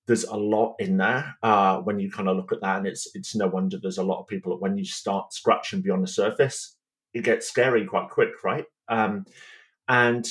there's 0.08 0.24
a 0.26 0.36
lot 0.36 0.76
in 0.80 0.98
there 0.98 1.36
uh, 1.42 1.78
when 1.78 2.00
you 2.00 2.12
kind 2.12 2.28
of 2.28 2.36
look 2.36 2.52
at 2.52 2.62
that, 2.62 2.80
and 2.80 2.88
it's 2.88 3.10
it's 3.14 3.36
no 3.36 3.48
wonder 3.48 3.78
there's 3.82 3.98
a 3.98 4.04
lot 4.04 4.20
of 4.20 4.28
people 4.28 4.52
that 4.52 4.62
when 4.62 4.78
you 4.78 4.84
start 4.84 5.32
scratching 5.32 5.82
beyond 5.82 6.04
the 6.04 6.08
surface, 6.08 6.76
it 7.14 7.24
gets 7.24 7.48
scary 7.48 7.86
quite 7.86 8.10
quick, 8.10 8.44
right? 8.44 8.66
Um, 8.90 9.26
and 9.88 10.28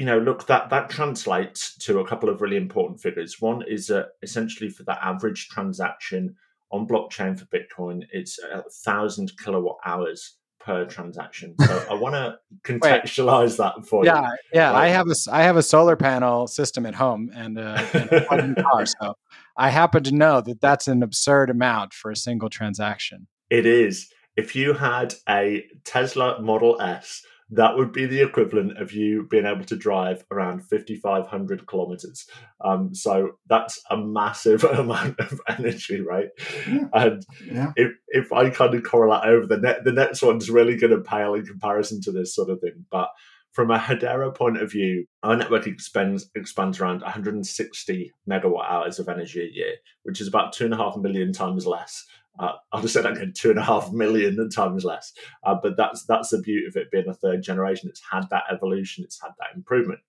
you 0.00 0.06
know, 0.06 0.18
look, 0.18 0.46
that 0.46 0.70
that 0.70 0.88
translates 0.88 1.76
to 1.76 1.98
a 2.00 2.06
couple 2.06 2.30
of 2.30 2.40
really 2.40 2.56
important 2.56 3.02
figures. 3.02 3.38
One 3.38 3.62
is 3.68 3.88
that 3.88 4.12
essentially 4.22 4.70
for 4.70 4.82
the 4.82 4.96
average 5.04 5.50
transaction 5.50 6.36
on 6.70 6.88
blockchain 6.88 7.38
for 7.38 7.44
Bitcoin, 7.44 8.04
it's 8.10 8.38
a 8.38 8.64
thousand 8.82 9.30
kilowatt 9.36 9.76
hours 9.84 10.38
per 10.58 10.86
transaction. 10.86 11.54
So 11.60 11.84
I 11.90 11.92
want 11.92 12.14
to 12.14 12.38
contextualize 12.62 13.58
that 13.58 13.84
for 13.86 14.06
yeah, 14.06 14.22
you. 14.22 14.28
Yeah, 14.54 14.70
yeah. 14.70 14.72
I 14.72 14.88
have 14.88 15.06
a 15.06 15.14
I 15.30 15.42
have 15.42 15.58
a 15.58 15.62
solar 15.62 15.96
panel 15.96 16.46
system 16.46 16.86
at 16.86 16.94
home 16.94 17.30
and, 17.34 17.58
uh, 17.58 17.84
and 18.30 18.56
a 18.56 18.62
car, 18.62 18.86
so 18.86 19.18
I 19.58 19.68
happen 19.68 20.02
to 20.04 20.14
know 20.14 20.40
that 20.40 20.62
that's 20.62 20.88
an 20.88 21.02
absurd 21.02 21.50
amount 21.50 21.92
for 21.92 22.10
a 22.10 22.16
single 22.16 22.48
transaction. 22.48 23.26
It 23.50 23.66
is. 23.66 24.08
If 24.34 24.56
you 24.56 24.72
had 24.72 25.12
a 25.28 25.66
Tesla 25.84 26.40
Model 26.40 26.80
S 26.80 27.20
that 27.52 27.76
would 27.76 27.92
be 27.92 28.06
the 28.06 28.22
equivalent 28.22 28.78
of 28.78 28.92
you 28.92 29.26
being 29.28 29.46
able 29.46 29.64
to 29.64 29.76
drive 29.76 30.24
around 30.30 30.62
5,500 30.68 31.66
kilometers. 31.66 32.26
Um, 32.64 32.94
so 32.94 33.32
that's 33.48 33.80
a 33.90 33.96
massive 33.96 34.62
amount 34.64 35.18
of 35.18 35.40
energy, 35.48 36.00
right? 36.00 36.28
Yeah. 36.68 36.88
And 36.92 37.26
yeah. 37.44 37.72
if 37.76 37.92
if 38.08 38.32
I 38.32 38.50
kind 38.50 38.74
of 38.74 38.82
correlate 38.84 39.24
over 39.24 39.46
the 39.46 39.58
net, 39.58 39.84
the 39.84 39.92
next 39.92 40.22
one's 40.22 40.50
really 40.50 40.76
going 40.76 40.92
to 40.92 41.00
pale 41.00 41.34
in 41.34 41.44
comparison 41.44 42.00
to 42.02 42.12
this 42.12 42.34
sort 42.34 42.50
of 42.50 42.60
thing. 42.60 42.86
But 42.90 43.08
from 43.52 43.70
a 43.70 43.78
Hedera 43.78 44.34
point 44.34 44.62
of 44.62 44.70
view, 44.70 45.06
our 45.24 45.36
network 45.36 45.66
expands 45.66 46.30
expands 46.36 46.80
around 46.80 47.00
160 47.02 48.12
megawatt 48.28 48.70
hours 48.70 48.98
of 48.98 49.08
energy 49.08 49.40
a 49.40 49.52
year, 49.52 49.74
which 50.04 50.20
is 50.20 50.28
about 50.28 50.52
two 50.52 50.64
and 50.64 50.74
a 50.74 50.76
half 50.76 50.96
million 50.96 51.32
times 51.32 51.66
less 51.66 52.04
uh, 52.38 52.52
I'll 52.72 52.82
just 52.82 52.94
say 52.94 53.02
that 53.02 53.12
again, 53.12 53.32
two 53.36 53.50
and 53.50 53.58
a 53.58 53.64
half 53.64 53.92
million 53.92 54.48
times 54.54 54.84
less. 54.84 55.12
Uh, 55.44 55.56
but 55.62 55.76
that's 55.76 56.04
that's 56.06 56.30
the 56.30 56.40
beauty 56.40 56.66
of 56.66 56.76
it 56.76 56.90
being 56.90 57.08
a 57.08 57.14
third 57.14 57.42
generation. 57.42 57.88
It's 57.88 58.02
had 58.10 58.28
that 58.30 58.44
evolution, 58.50 59.04
it's 59.04 59.20
had 59.20 59.32
that 59.38 59.56
improvement, 59.56 60.00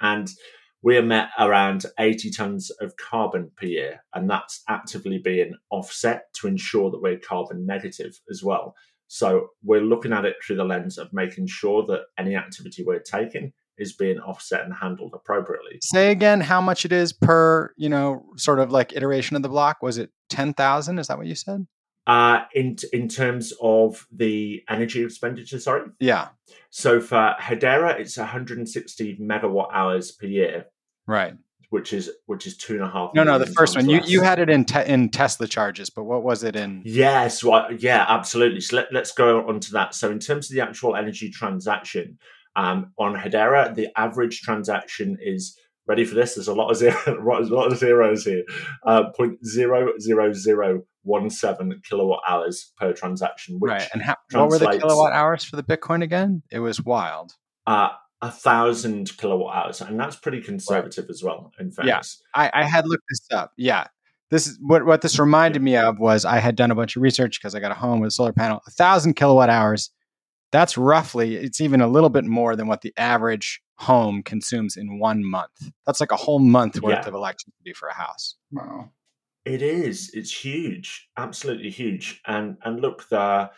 and 0.00 0.28
we 0.82 0.96
emit 0.96 1.26
around 1.38 1.84
80 1.98 2.30
tons 2.30 2.70
of 2.80 2.96
carbon 2.96 3.50
per 3.56 3.66
year, 3.66 4.04
and 4.14 4.30
that's 4.30 4.62
actively 4.68 5.18
being 5.18 5.54
offset 5.70 6.32
to 6.34 6.46
ensure 6.46 6.90
that 6.90 7.02
we're 7.02 7.18
carbon 7.18 7.66
negative 7.66 8.18
as 8.30 8.42
well. 8.42 8.74
So 9.08 9.48
we're 9.62 9.82
looking 9.82 10.12
at 10.12 10.24
it 10.24 10.36
through 10.42 10.56
the 10.56 10.64
lens 10.64 10.96
of 10.96 11.12
making 11.12 11.48
sure 11.48 11.84
that 11.86 12.04
any 12.16 12.36
activity 12.36 12.84
we're 12.84 13.00
taking 13.00 13.52
is 13.76 13.92
being 13.92 14.18
offset 14.20 14.64
and 14.64 14.72
handled 14.72 15.12
appropriately. 15.14 15.78
Say 15.82 16.12
again 16.12 16.40
how 16.40 16.60
much 16.60 16.84
it 16.84 16.92
is 16.92 17.12
per, 17.12 17.72
you 17.76 17.88
know, 17.88 18.24
sort 18.36 18.60
of 18.60 18.70
like 18.70 18.94
iteration 18.94 19.36
of 19.36 19.42
the 19.42 19.48
block. 19.48 19.82
Was 19.82 19.98
it 19.98 20.10
10,000? 20.30 20.98
Is 20.98 21.08
that 21.08 21.18
what 21.18 21.26
you 21.26 21.34
said? 21.34 21.66
Uh, 22.06 22.44
in 22.54 22.76
in 22.92 23.08
terms 23.08 23.52
of 23.60 24.06
the 24.10 24.64
energy 24.68 25.04
expenditure, 25.04 25.60
sorry. 25.60 25.90
Yeah. 26.00 26.28
So 26.70 27.00
for 27.00 27.36
Hedera, 27.38 28.00
it's 28.00 28.16
160 28.16 29.18
megawatt 29.18 29.68
hours 29.72 30.10
per 30.10 30.26
year. 30.26 30.66
Right. 31.06 31.34
Which 31.68 31.92
is 31.92 32.10
which 32.26 32.46
is 32.46 32.56
two 32.56 32.74
and 32.74 32.82
a 32.82 32.88
half. 32.88 33.10
No, 33.14 33.22
no, 33.22 33.38
the 33.38 33.46
first 33.46 33.76
one. 33.76 33.88
You 33.88 34.00
you 34.04 34.22
had 34.22 34.40
it 34.40 34.50
in 34.50 34.64
te- 34.64 34.86
in 34.86 35.10
Tesla 35.10 35.46
charges, 35.46 35.88
but 35.88 36.04
what 36.04 36.24
was 36.24 36.42
it 36.42 36.56
in? 36.56 36.82
Yes, 36.84 37.44
well, 37.44 37.68
yeah, 37.78 38.06
absolutely. 38.08 38.60
So 38.60 38.76
let, 38.76 38.92
let's 38.92 39.12
go 39.12 39.46
on 39.46 39.60
to 39.60 39.72
that. 39.72 39.94
So 39.94 40.10
in 40.10 40.18
terms 40.18 40.50
of 40.50 40.56
the 40.56 40.62
actual 40.62 40.96
energy 40.96 41.30
transaction, 41.30 42.18
um, 42.56 42.92
on 42.98 43.14
Hedera, 43.14 43.74
the 43.74 43.88
average 43.96 44.40
transaction 44.40 45.16
is 45.20 45.56
ready 45.86 46.04
for 46.04 46.14
this. 46.14 46.34
There's 46.34 46.48
a 46.48 46.54
lot 46.54 46.70
of 46.70 46.76
zero, 46.76 46.96
a 47.06 47.44
lot 47.44 47.72
of 47.72 47.78
zeros 47.78 48.24
here. 48.24 48.44
Uh, 48.86 49.10
point 49.16 49.44
zero 49.46 49.92
zero 50.00 50.32
zero 50.32 50.82
one 51.02 51.30
seven 51.30 51.80
kilowatt 51.88 52.20
hours 52.28 52.72
per 52.78 52.92
transaction. 52.92 53.58
right. 53.60 53.88
And 53.92 54.02
how, 54.02 54.16
what 54.32 54.50
were 54.50 54.58
the 54.58 54.78
kilowatt 54.78 55.12
hours 55.12 55.44
for 55.44 55.56
the 55.56 55.62
Bitcoin 55.62 56.02
again? 56.02 56.42
It 56.50 56.60
was 56.60 56.82
wild. 56.82 57.32
Uh, 57.66 57.90
a 58.22 58.30
thousand 58.30 59.16
kilowatt 59.16 59.56
hours, 59.56 59.80
and 59.80 59.98
that's 59.98 60.16
pretty 60.16 60.42
conservative 60.42 61.04
right. 61.04 61.10
as 61.10 61.22
well. 61.22 61.52
In 61.58 61.70
fairness, 61.70 62.22
yeah, 62.36 62.50
I, 62.52 62.62
I 62.62 62.64
had 62.64 62.86
looked 62.86 63.04
this 63.08 63.26
up. 63.32 63.52
Yeah, 63.56 63.86
this 64.30 64.46
is 64.46 64.58
what 64.60 64.84
what 64.84 65.00
this 65.00 65.18
reminded 65.18 65.62
me 65.62 65.76
of 65.76 65.98
was 65.98 66.24
I 66.24 66.38
had 66.38 66.54
done 66.54 66.70
a 66.70 66.74
bunch 66.74 66.96
of 66.96 67.02
research 67.02 67.40
because 67.40 67.54
I 67.54 67.60
got 67.60 67.72
a 67.72 67.74
home 67.74 68.00
with 68.00 68.08
a 68.08 68.10
solar 68.10 68.32
panel. 68.32 68.60
A 68.66 68.70
thousand 68.70 69.14
kilowatt 69.14 69.50
hours. 69.50 69.90
That's 70.52 70.76
roughly. 70.76 71.36
It's 71.36 71.60
even 71.60 71.80
a 71.80 71.86
little 71.86 72.08
bit 72.10 72.24
more 72.24 72.56
than 72.56 72.66
what 72.66 72.82
the 72.82 72.92
average 72.96 73.62
home 73.80 74.22
consumes 74.22 74.76
in 74.76 74.98
one 74.98 75.24
month. 75.24 75.72
That's 75.86 76.00
like 76.00 76.12
a 76.12 76.16
whole 76.16 76.38
month 76.38 76.80
worth 76.82 76.98
yeah. 77.02 77.08
of 77.08 77.14
electricity 77.14 77.72
for 77.72 77.88
a 77.88 77.94
house. 77.94 78.36
Wow. 78.52 78.90
It 79.46 79.62
is. 79.62 80.10
It's 80.12 80.32
huge. 80.32 81.08
Absolutely 81.16 81.70
huge. 81.70 82.20
And 82.26 82.58
and 82.62 82.80
look, 82.80 83.08
the 83.08 83.50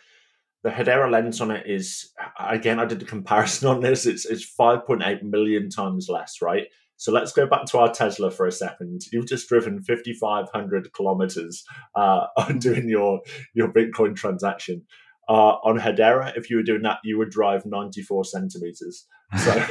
the 0.63 0.69
Hedera 0.69 1.11
lens 1.11 1.41
on 1.41 1.51
it 1.51 1.67
is 1.67 2.13
again. 2.39 2.79
I 2.79 2.85
did 2.85 2.99
the 2.99 3.05
comparison 3.05 3.67
on 3.67 3.81
this. 3.81 4.05
It's 4.05 4.25
it's 4.25 4.45
five 4.45 4.85
point 4.85 5.03
eight 5.05 5.23
million 5.23 5.69
times 5.69 6.07
less, 6.09 6.41
right? 6.41 6.67
So 6.95 7.11
let's 7.11 7.33
go 7.33 7.45
back 7.45 7.65
to 7.65 7.79
our 7.79 7.91
Tesla 7.91 8.31
for 8.31 8.47
a 8.47 8.51
second. 8.51 9.01
You've 9.11 9.27
just 9.27 9.49
driven 9.49 9.83
fifty 9.83 10.13
five 10.13 10.45
hundred 10.53 10.93
kilometers 10.93 11.65
uh, 11.95 12.27
on 12.37 12.59
doing 12.59 12.87
your 12.87 13.19
your 13.53 13.67
Bitcoin 13.73 14.15
transaction. 14.15 14.83
Uh, 15.27 15.55
on 15.63 15.79
Hedera, 15.79 16.35
if 16.37 16.49
you 16.49 16.57
were 16.57 16.63
doing 16.63 16.81
that, 16.83 16.99
you 17.03 17.17
would 17.17 17.29
drive 17.29 17.65
ninety 17.65 18.01
four 18.01 18.23
centimeters. 18.23 19.05
So. 19.37 19.65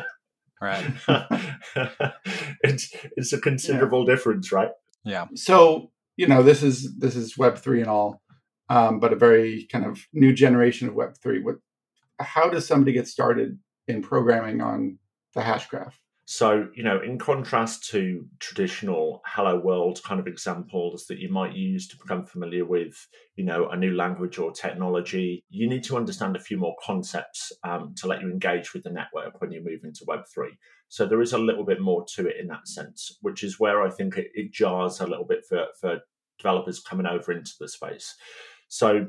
right. 0.60 0.84
it's 2.62 2.94
it's 3.16 3.32
a 3.32 3.40
considerable 3.40 4.04
yeah. 4.06 4.14
difference, 4.14 4.52
right? 4.52 4.70
Yeah. 5.04 5.26
So 5.34 5.90
you 6.16 6.26
know 6.26 6.42
this 6.42 6.62
is 6.62 6.96
this 6.96 7.16
is 7.16 7.36
Web 7.36 7.58
three 7.58 7.80
and 7.80 7.90
all, 7.90 8.22
um, 8.68 9.00
but 9.00 9.12
a 9.12 9.16
very 9.16 9.66
kind 9.70 9.84
of 9.84 10.06
new 10.12 10.32
generation 10.32 10.88
of 10.88 10.94
Web 10.94 11.14
three. 11.22 11.40
What? 11.40 11.56
How 12.20 12.48
does 12.48 12.66
somebody 12.66 12.92
get 12.92 13.08
started 13.08 13.58
in 13.88 14.02
programming 14.02 14.60
on 14.60 14.98
the 15.34 15.40
Hashgraph? 15.40 15.94
So, 16.26 16.68
you 16.74 16.82
know, 16.82 17.02
in 17.02 17.18
contrast 17.18 17.88
to 17.90 18.24
traditional 18.38 19.20
Hello 19.26 19.58
World 19.58 20.00
kind 20.04 20.18
of 20.18 20.26
examples 20.26 21.04
that 21.06 21.18
you 21.18 21.30
might 21.30 21.54
use 21.54 21.86
to 21.88 21.98
become 21.98 22.24
familiar 22.24 22.64
with, 22.64 22.94
you 23.36 23.44
know, 23.44 23.68
a 23.68 23.76
new 23.76 23.94
language 23.94 24.38
or 24.38 24.50
technology, 24.50 25.44
you 25.50 25.68
need 25.68 25.84
to 25.84 25.98
understand 25.98 26.34
a 26.34 26.40
few 26.40 26.56
more 26.56 26.74
concepts 26.82 27.52
um, 27.62 27.94
to 27.98 28.06
let 28.06 28.22
you 28.22 28.30
engage 28.30 28.72
with 28.72 28.84
the 28.84 28.90
network 28.90 29.38
when 29.40 29.52
you 29.52 29.62
move 29.62 29.80
into 29.84 30.06
Web3. 30.06 30.48
So 30.88 31.04
there 31.04 31.20
is 31.20 31.34
a 31.34 31.38
little 31.38 31.64
bit 31.64 31.82
more 31.82 32.06
to 32.14 32.26
it 32.26 32.36
in 32.40 32.46
that 32.48 32.68
sense, 32.68 33.18
which 33.20 33.44
is 33.44 33.60
where 33.60 33.82
I 33.82 33.90
think 33.90 34.16
it, 34.16 34.28
it 34.32 34.50
jars 34.50 35.00
a 35.00 35.06
little 35.06 35.26
bit 35.26 35.44
for, 35.46 35.66
for 35.78 35.98
developers 36.38 36.80
coming 36.80 37.06
over 37.06 37.32
into 37.32 37.52
the 37.60 37.68
space. 37.68 38.14
So 38.68 39.08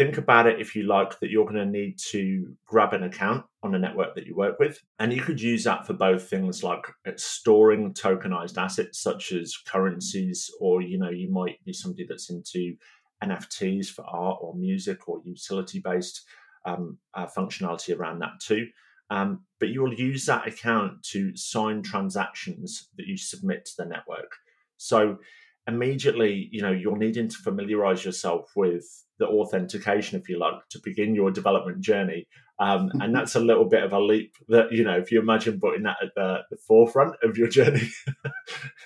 think 0.00 0.16
about 0.16 0.46
it 0.46 0.58
if 0.58 0.74
you 0.74 0.84
like 0.84 1.20
that 1.20 1.28
you're 1.28 1.44
going 1.44 1.56
to 1.56 1.66
need 1.66 1.98
to 1.98 2.56
grab 2.64 2.94
an 2.94 3.02
account 3.02 3.44
on 3.62 3.74
a 3.74 3.78
network 3.78 4.14
that 4.14 4.26
you 4.26 4.34
work 4.34 4.58
with. 4.58 4.80
And 4.98 5.12
you 5.12 5.20
could 5.20 5.38
use 5.38 5.62
that 5.64 5.86
for 5.86 5.92
both 5.92 6.26
things 6.26 6.62
like 6.62 6.86
uh, 7.06 7.12
storing 7.16 7.92
tokenized 7.92 8.56
assets 8.56 8.98
such 8.98 9.32
as 9.32 9.58
currencies 9.68 10.50
or 10.58 10.80
you 10.80 10.98
know 10.98 11.10
you 11.10 11.30
might 11.30 11.62
be 11.66 11.74
somebody 11.74 12.06
that's 12.08 12.30
into 12.30 12.76
nfts 13.22 13.88
for 13.88 14.02
art 14.06 14.38
or 14.40 14.54
music 14.54 15.06
or 15.06 15.20
utility 15.22 15.80
based 15.80 16.22
um, 16.64 16.96
uh, 17.12 17.26
functionality 17.26 17.94
around 17.94 18.20
that 18.20 18.40
too. 18.40 18.68
Um, 19.10 19.44
but 19.58 19.68
you'll 19.68 19.92
use 19.92 20.24
that 20.24 20.48
account 20.48 21.02
to 21.12 21.36
sign 21.36 21.82
transactions 21.82 22.88
that 22.96 23.06
you 23.06 23.18
submit 23.18 23.66
to 23.66 23.72
the 23.76 23.84
network. 23.84 24.32
So 24.78 25.18
immediately 25.66 26.48
you 26.50 26.62
know 26.62 26.72
you're 26.72 26.96
needing 26.96 27.28
to 27.28 27.36
familiarize 27.36 28.04
yourself 28.04 28.50
with 28.56 28.84
the 29.20 29.28
authentication, 29.28 30.18
if 30.18 30.28
you 30.28 30.38
like, 30.38 30.66
to 30.70 30.80
begin 30.82 31.14
your 31.14 31.30
development 31.30 31.80
journey. 31.80 32.26
Um, 32.58 32.90
and 33.00 33.14
that's 33.14 33.36
a 33.36 33.40
little 33.40 33.66
bit 33.66 33.84
of 33.84 33.92
a 33.92 34.00
leap 34.00 34.34
that, 34.48 34.72
you 34.72 34.82
know, 34.82 34.96
if 34.96 35.12
you 35.12 35.20
imagine 35.20 35.60
putting 35.60 35.84
that 35.84 35.96
at 36.02 36.10
the, 36.16 36.38
the 36.50 36.56
forefront 36.56 37.14
of 37.22 37.38
your 37.38 37.48
journey, 37.48 37.88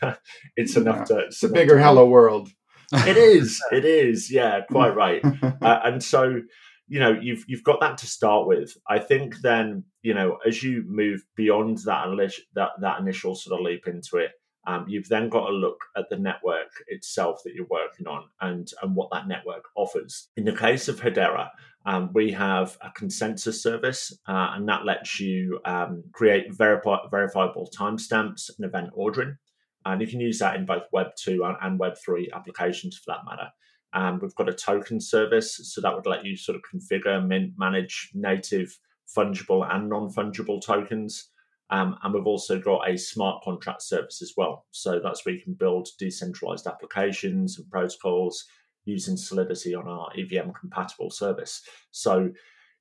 it's 0.56 0.76
enough 0.76 0.98
yeah. 0.98 1.04
to. 1.04 1.18
It's 1.26 1.42
a 1.42 1.48
bigger 1.48 1.78
hello 1.78 2.06
world. 2.06 2.50
It 2.92 3.16
is. 3.16 3.60
It 3.72 3.84
is. 3.84 4.30
Yeah, 4.30 4.60
quite 4.70 4.94
right. 4.94 5.24
Uh, 5.42 5.80
and 5.84 6.02
so, 6.02 6.40
you 6.86 7.00
know, 7.00 7.18
you've 7.18 7.44
you've 7.48 7.64
got 7.64 7.80
that 7.80 7.98
to 7.98 8.06
start 8.06 8.46
with. 8.46 8.76
I 8.88 8.98
think 8.98 9.38
then, 9.40 9.84
you 10.02 10.14
know, 10.14 10.38
as 10.46 10.62
you 10.62 10.84
move 10.86 11.24
beyond 11.34 11.78
that 11.86 12.06
that 12.54 12.70
that 12.80 13.00
initial 13.00 13.34
sort 13.34 13.58
of 13.58 13.64
leap 13.64 13.88
into 13.88 14.18
it, 14.18 14.32
um, 14.66 14.86
you've 14.88 15.08
then 15.08 15.28
got 15.28 15.46
to 15.46 15.52
look 15.52 15.84
at 15.96 16.08
the 16.10 16.16
network 16.16 16.70
itself 16.88 17.42
that 17.44 17.54
you're 17.54 17.66
working 17.70 18.06
on 18.06 18.24
and, 18.40 18.70
and 18.82 18.94
what 18.96 19.10
that 19.12 19.28
network 19.28 19.64
offers. 19.76 20.28
In 20.36 20.44
the 20.44 20.56
case 20.56 20.88
of 20.88 21.00
Hedera, 21.00 21.50
um, 21.86 22.10
we 22.14 22.32
have 22.32 22.78
a 22.80 22.90
consensus 22.92 23.62
service, 23.62 24.12
uh, 24.26 24.52
and 24.54 24.66
that 24.68 24.86
lets 24.86 25.20
you 25.20 25.60
um, 25.64 26.02
create 26.12 26.50
verifi- 26.52 27.10
verifiable 27.10 27.68
timestamps 27.76 28.50
and 28.56 28.64
event 28.64 28.90
ordering. 28.94 29.36
And 29.84 30.00
you 30.00 30.06
can 30.06 30.20
use 30.20 30.38
that 30.38 30.56
in 30.56 30.64
both 30.64 30.84
Web 30.92 31.08
2 31.16 31.44
and, 31.44 31.56
and 31.60 31.78
Web 31.78 31.94
3 32.02 32.30
applications 32.32 32.96
for 32.96 33.12
that 33.12 33.26
matter. 33.28 33.50
Um, 33.92 34.18
we've 34.20 34.34
got 34.34 34.48
a 34.48 34.54
token 34.54 34.98
service, 34.98 35.60
so 35.62 35.80
that 35.80 35.94
would 35.94 36.06
let 36.06 36.24
you 36.24 36.36
sort 36.36 36.56
of 36.56 36.62
configure, 36.62 37.24
mint, 37.24 37.52
manage 37.58 38.10
native, 38.14 38.76
fungible, 39.16 39.68
and 39.72 39.88
non 39.88 40.10
fungible 40.10 40.60
tokens. 40.60 41.30
Um, 41.70 41.96
and 42.02 42.12
we've 42.12 42.26
also 42.26 42.60
got 42.60 42.88
a 42.88 42.98
smart 42.98 43.42
contract 43.42 43.82
service 43.82 44.20
as 44.22 44.34
well. 44.36 44.66
So 44.70 45.00
that's 45.02 45.24
where 45.24 45.34
you 45.34 45.40
can 45.40 45.54
build 45.54 45.88
decentralized 45.98 46.66
applications 46.66 47.58
and 47.58 47.68
protocols 47.70 48.44
using 48.84 49.16
Solidity 49.16 49.74
on 49.74 49.88
our 49.88 50.10
EVM 50.16 50.50
compatible 50.58 51.10
service. 51.10 51.62
So, 51.90 52.30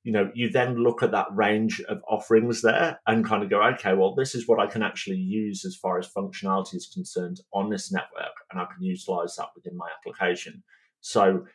you 0.02 0.12
know, 0.12 0.30
you 0.34 0.50
then 0.50 0.76
look 0.76 1.02
at 1.02 1.12
that 1.12 1.28
range 1.32 1.80
of 1.88 2.02
offerings 2.06 2.60
there 2.60 3.00
and 3.06 3.24
kind 3.24 3.42
of 3.42 3.48
go, 3.48 3.62
okay, 3.62 3.94
well, 3.94 4.14
this 4.14 4.34
is 4.34 4.46
what 4.46 4.60
I 4.60 4.66
can 4.66 4.82
actually 4.82 5.16
use 5.16 5.64
as 5.64 5.76
far 5.76 5.98
as 5.98 6.12
functionality 6.12 6.74
is 6.74 6.90
concerned 6.92 7.40
on 7.54 7.70
this 7.70 7.90
network, 7.90 8.34
and 8.50 8.60
I 8.60 8.66
can 8.66 8.84
utilize 8.84 9.34
that 9.36 9.48
within 9.54 9.76
my 9.78 9.88
application. 9.98 10.62
So, 11.00 11.46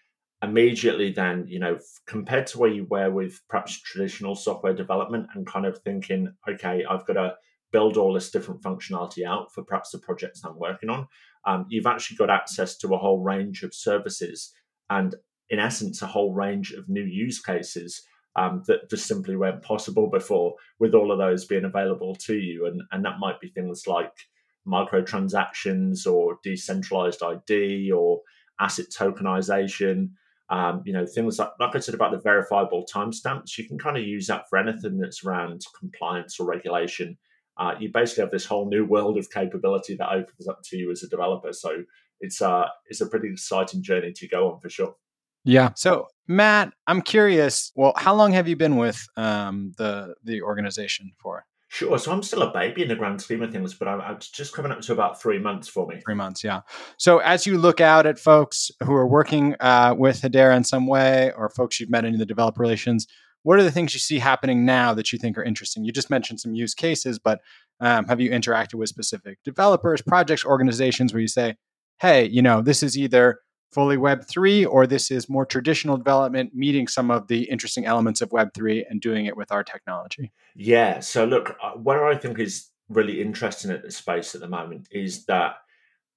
immediately 0.42 1.12
then 1.12 1.46
you 1.48 1.60
know 1.60 1.78
compared 2.08 2.48
to 2.48 2.58
where 2.58 2.70
you 2.70 2.86
were 2.90 3.12
with 3.12 3.42
perhaps 3.50 3.80
traditional 3.82 4.36
software 4.36 4.74
development 4.74 5.28
and 5.36 5.46
kind 5.46 5.66
of 5.66 5.78
thinking 5.80 6.32
okay 6.50 6.86
i've 6.90 7.06
got 7.06 7.14
to 7.14 7.34
build 7.72 7.98
all 7.98 8.14
this 8.14 8.32
different 8.32 8.62
functionality 8.62 9.26
out 9.26 9.52
for 9.54 9.64
perhaps 9.64 9.92
the 9.92 10.00
projects 10.00 10.44
i'm 10.46 10.58
working 10.58 10.90
on 10.90 11.08
um, 11.46 11.66
you've 11.70 11.86
actually 11.86 12.18
got 12.18 12.30
access 12.30 12.78
to 12.78 12.94
a 12.94 12.98
whole 12.98 13.22
range 13.22 13.64
of 13.64 13.74
services 13.74 14.54
and 14.90 15.16
in 15.50 15.60
essence 15.60 16.02
a 16.02 16.08
whole 16.08 16.34
range 16.34 16.72
of 16.72 16.88
new 16.88 17.04
use 17.04 17.42
cases 17.42 18.04
um, 18.36 18.64
that 18.68 18.90
just 18.90 19.08
simply 19.08 19.36
weren't 19.36 19.64
possible 19.64 20.08
before 20.10 20.56
with 20.80 20.94
all 20.94 21.12
of 21.12 21.18
those 21.18 21.46
being 21.46 21.66
available 21.66 22.16
to 22.16 22.36
you. 22.36 22.68
And, 22.68 22.82
and 22.92 23.04
that 23.04 23.20
might 23.20 23.40
be 23.42 23.50
things 23.50 23.88
like 23.88 24.12
microtransactions 24.68 26.06
or 26.06 26.38
decentralized 26.44 27.24
id 27.24 27.92
or 27.92 28.22
asset 28.60 28.88
tokenization 28.96 30.12
um, 30.50 30.82
you 30.86 30.94
know, 30.94 31.06
things 31.06 31.38
like, 31.38 31.52
like 31.60 31.76
I 31.76 31.80
said 31.80 31.96
about 31.96 32.12
the 32.12 32.20
verifiable 32.20 32.86
timestamps, 32.92 33.58
you 33.58 33.68
can 33.68 33.78
kind 33.78 33.98
of 33.98 34.04
use 34.04 34.28
that 34.28 34.50
for 34.50 34.58
anything 34.58 34.98
that's 34.98 35.24
around 35.24 35.64
compliance 35.78 36.40
or 36.40 36.48
regulation. 36.48 37.18
Uh, 37.58 37.76
you 37.80 37.92
basically 37.94 38.22
have 38.22 38.32
this 38.32 38.46
whole 38.46 38.68
new 38.70 38.86
world 38.86 39.18
of 39.18 39.30
capability 39.30 39.96
that 39.96 40.10
opens 40.10 40.48
up 40.48 40.62
to 40.64 40.78
you 40.78 40.90
as 40.92 41.04
a 41.04 41.10
developer. 41.10 41.54
So 41.54 41.84
it's 42.22 42.42
a 42.42 42.50
uh, 42.50 42.68
it's 42.88 43.02
a 43.02 43.08
pretty 43.08 43.30
exciting 43.30 43.84
journey 43.84 44.14
to 44.14 44.28
go 44.28 44.52
on 44.52 44.60
for 44.60 44.70
sure. 44.70 44.96
Yeah. 45.44 45.72
So 45.76 46.08
Matt, 46.28 46.74
I'm 46.88 47.02
curious. 47.02 47.72
Well, 47.76 47.94
how 47.96 48.16
long 48.16 48.34
have 48.34 48.48
you 48.48 48.56
been 48.56 48.78
with 48.78 49.06
um, 49.18 49.74
the 49.78 50.16
the 50.24 50.42
organization 50.42 51.12
for? 51.22 51.46
Sure. 51.72 52.00
So 52.00 52.12
I'm 52.12 52.24
still 52.24 52.42
a 52.42 52.52
baby 52.52 52.82
in 52.82 52.88
the 52.88 52.96
grand 52.96 53.22
scheme 53.22 53.44
of 53.44 53.52
things, 53.52 53.76
but 53.76 53.88
I'm, 53.88 54.02
I'm, 54.02 54.18
just 54.20 54.54
coming 54.54 54.72
up 54.72 54.82
to 54.82 54.92
about 54.92 55.22
three 55.22 55.38
months 55.38 55.68
for 55.68 55.86
me. 55.86 56.02
Three 56.04 56.16
months, 56.16 56.44
yeah. 56.44 56.62
So 56.98 57.20
as 57.20 57.46
you 57.46 57.60
look 57.60 57.80
out 57.80 58.08
at 58.08 58.18
folks 58.18 58.72
who 58.84 58.94
are 58.94 59.08
working 59.08 59.56
uh, 59.60 59.94
with 59.96 60.22
Hedera 60.22 60.58
in 60.58 60.64
some 60.64 60.88
way, 60.88 61.32
or 61.38 61.48
folks 61.48 61.80
you've 61.80 61.92
met 61.92 62.06
in 62.06 62.18
the 62.18 62.26
developer 62.26 62.62
relations, 62.62 63.06
what 63.44 63.60
are 63.60 63.64
the 63.64 63.72
things 63.72 63.94
you 63.94 64.00
see 64.00 64.18
happening 64.18 64.66
now 64.66 64.96
that 64.96 65.14
you 65.14 65.20
think 65.20 65.38
are 65.38 65.44
interesting? 65.44 65.84
You 65.84 65.92
just 65.92 66.10
mentioned 66.10 66.40
some 66.40 66.56
use 66.56 66.74
cases, 66.74 67.20
but 67.20 67.40
um, 67.80 68.08
have 68.08 68.20
you 68.20 68.32
interacted 68.32 68.74
with 68.74 68.90
specific 68.90 69.38
developers, 69.46 70.02
projects, 70.02 70.44
organizations 70.44 71.14
where 71.14 71.22
you 71.22 71.28
say, 71.28 71.56
hey, 72.02 72.26
you 72.26 72.42
know, 72.42 72.62
this 72.62 72.82
is 72.82 72.98
either 72.98 73.40
fully 73.72 73.98
Web3 73.98 74.68
or 74.68 74.88
this 74.88 75.12
is 75.12 75.30
more 75.30 75.46
traditional 75.46 75.98
development, 75.98 76.56
meeting 76.56 76.88
some 76.88 77.12
of 77.12 77.28
the 77.28 77.44
interesting 77.44 77.86
elements 77.86 78.22
of 78.22 78.30
Web3 78.30 78.84
and 78.90 79.02
doing 79.02 79.26
it 79.26 79.38
with 79.38 79.52
our 79.52 79.64
technology? 79.64 80.32
Yeah. 80.56 81.00
So, 81.00 81.26
look, 81.26 81.56
uh, 81.64 81.72
where 81.72 82.06
I 82.06 82.16
think 82.16 82.40
is 82.40 82.70
really 82.90 83.22
interesting 83.22 83.72
at 83.72 83.84
the 83.84 83.92
space 83.92 84.34
at 84.34 84.42
the 84.42 84.48
moment 84.48 84.88
is 84.92 85.26
that 85.26 85.58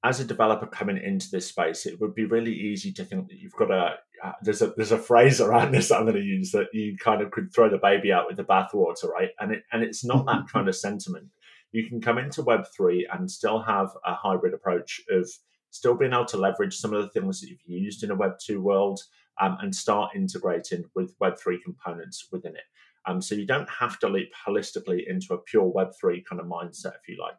as 0.05 0.19
a 0.19 0.25
developer 0.25 0.67
coming 0.67 0.97
into 0.97 1.31
this 1.31 1.47
space, 1.47 1.87
it 1.87 2.01
would 2.01 2.15
be 2.15 2.25
really 2.25 2.53
easy 2.53 2.93
to 2.93 3.05
think 3.05 3.29
that 3.29 3.39
you've 3.39 3.55
got 3.55 3.71
a 3.71 3.97
uh, 4.23 4.33
there's 4.43 4.63
a 4.63 4.73
there's 4.77 4.93
a 4.93 4.99
phrase 4.99 5.41
around 5.41 5.73
this 5.73 5.89
that 5.89 5.97
I'm 5.97 6.05
going 6.05 6.17
to 6.17 6.23
use 6.23 6.53
that 6.53 6.69
you 6.73 6.97
kind 6.97 7.23
of 7.23 7.31
could 7.31 7.53
throw 7.53 7.69
the 7.69 7.79
baby 7.79 8.13
out 8.13 8.27
with 8.27 8.37
the 8.37 8.45
bathwater, 8.45 9.09
right? 9.09 9.31
And 9.39 9.53
it 9.53 9.63
and 9.73 9.83
it's 9.83 10.05
not 10.05 10.27
that 10.27 10.49
kind 10.53 10.69
of 10.69 10.77
sentiment. 10.77 11.29
You 11.73 11.89
can 11.89 12.01
come 12.01 12.19
into 12.19 12.43
Web 12.43 12.65
three 12.77 13.09
and 13.13 13.31
still 13.31 13.63
have 13.63 13.91
a 14.05 14.15
hybrid 14.15 14.55
approach 14.55 15.01
of 15.11 15.29
still 15.73 15.97
being 15.97 16.13
able 16.13 16.27
to 16.27 16.37
leverage 16.37 16.77
some 16.77 16.93
of 16.93 17.03
the 17.03 17.09
things 17.09 17.41
that 17.41 17.49
you've 17.49 17.59
used 17.67 18.05
in 18.05 18.13
a 18.13 18.15
Web 18.15 18.39
two 18.39 18.61
world 18.61 19.01
um, 19.41 19.57
and 19.61 19.75
start 19.75 20.15
integrating 20.15 20.85
with 20.95 21.17
Web 21.19 21.39
three 21.39 21.61
components 21.61 22.29
within 22.31 22.55
it. 22.55 22.63
Um, 23.07 23.21
so 23.21 23.35
you 23.35 23.47
don't 23.47 23.69
have 23.69 23.99
to 24.01 24.09
leap 24.09 24.33
holistically 24.47 25.09
into 25.09 25.35
a 25.35 25.39
pure 25.39 25.65
Web 25.65 25.89
three 25.99 26.23
kind 26.23 26.41
of 26.41 26.47
mindset, 26.47 26.95
if 27.01 27.09
you 27.09 27.19
like. 27.21 27.35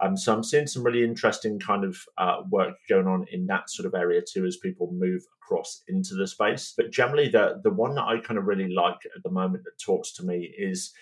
Um, 0.00 0.16
so 0.16 0.34
I'm 0.34 0.44
seeing 0.44 0.66
some 0.66 0.82
really 0.82 1.02
interesting 1.02 1.58
kind 1.58 1.84
of 1.84 1.96
uh, 2.18 2.42
work 2.50 2.74
going 2.88 3.06
on 3.06 3.26
in 3.32 3.46
that 3.46 3.70
sort 3.70 3.86
of 3.86 3.94
area 3.94 4.20
too 4.20 4.44
as 4.44 4.56
people 4.56 4.92
move 4.92 5.22
across 5.40 5.82
into 5.88 6.14
the 6.14 6.26
space. 6.26 6.74
But 6.76 6.90
generally, 6.90 7.28
the 7.28 7.60
the 7.64 7.70
one 7.70 7.94
that 7.94 8.04
I 8.04 8.18
kind 8.18 8.38
of 8.38 8.46
really 8.46 8.72
like 8.72 9.00
at 9.16 9.22
the 9.22 9.30
moment 9.30 9.64
that 9.64 9.78
talks 9.78 10.12
to 10.14 10.24
me 10.24 10.52
is 10.58 10.92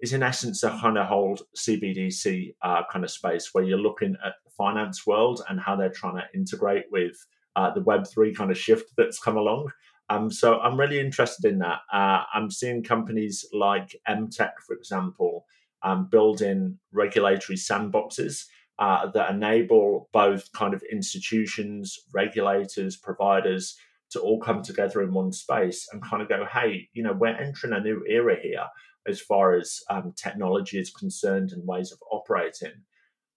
is 0.00 0.12
in 0.12 0.22
essence 0.22 0.62
a 0.62 0.70
kind 0.70 0.98
of 0.98 1.06
whole 1.06 1.38
CBDC 1.56 2.54
uh, 2.62 2.82
kind 2.90 3.04
of 3.04 3.10
space 3.10 3.50
where 3.52 3.64
you're 3.64 3.78
looking 3.78 4.16
at 4.24 4.34
the 4.44 4.50
finance 4.50 5.06
world 5.06 5.42
and 5.48 5.60
how 5.60 5.76
they're 5.76 5.88
trying 5.88 6.16
to 6.16 6.24
integrate 6.34 6.84
with 6.90 7.16
uh, 7.56 7.70
the 7.70 7.82
Web 7.82 8.06
three 8.06 8.34
kind 8.34 8.50
of 8.50 8.58
shift 8.58 8.92
that's 8.96 9.18
come 9.18 9.36
along. 9.36 9.70
Um, 10.10 10.30
so 10.30 10.58
I'm 10.60 10.78
really 10.78 11.00
interested 11.00 11.50
in 11.50 11.60
that. 11.60 11.80
Uh, 11.92 12.24
I'm 12.32 12.50
seeing 12.50 12.82
companies 12.82 13.46
like 13.52 13.96
MTech, 14.08 14.52
for 14.66 14.74
example, 14.74 15.46
um, 15.82 16.08
building 16.10 16.78
regulatory 16.92 17.56
sandboxes 17.56 18.46
uh, 18.78 19.06
that 19.12 19.30
enable 19.30 20.08
both 20.12 20.52
kind 20.52 20.74
of 20.74 20.82
institutions, 20.90 21.98
regulators, 22.12 22.96
providers 22.96 23.76
to 24.10 24.20
all 24.20 24.40
come 24.40 24.62
together 24.62 25.02
in 25.02 25.12
one 25.12 25.32
space 25.32 25.88
and 25.92 26.02
kind 26.02 26.22
of 26.22 26.28
go, 26.28 26.44
hey, 26.52 26.88
you 26.92 27.02
know, 27.02 27.12
we're 27.12 27.28
entering 27.28 27.72
a 27.72 27.80
new 27.80 28.04
era 28.08 28.36
here 28.40 28.64
as 29.06 29.20
far 29.20 29.54
as 29.54 29.80
um, 29.90 30.12
technology 30.16 30.78
is 30.78 30.90
concerned 30.90 31.52
and 31.52 31.66
ways 31.66 31.92
of 31.92 31.98
operating. 32.10 32.72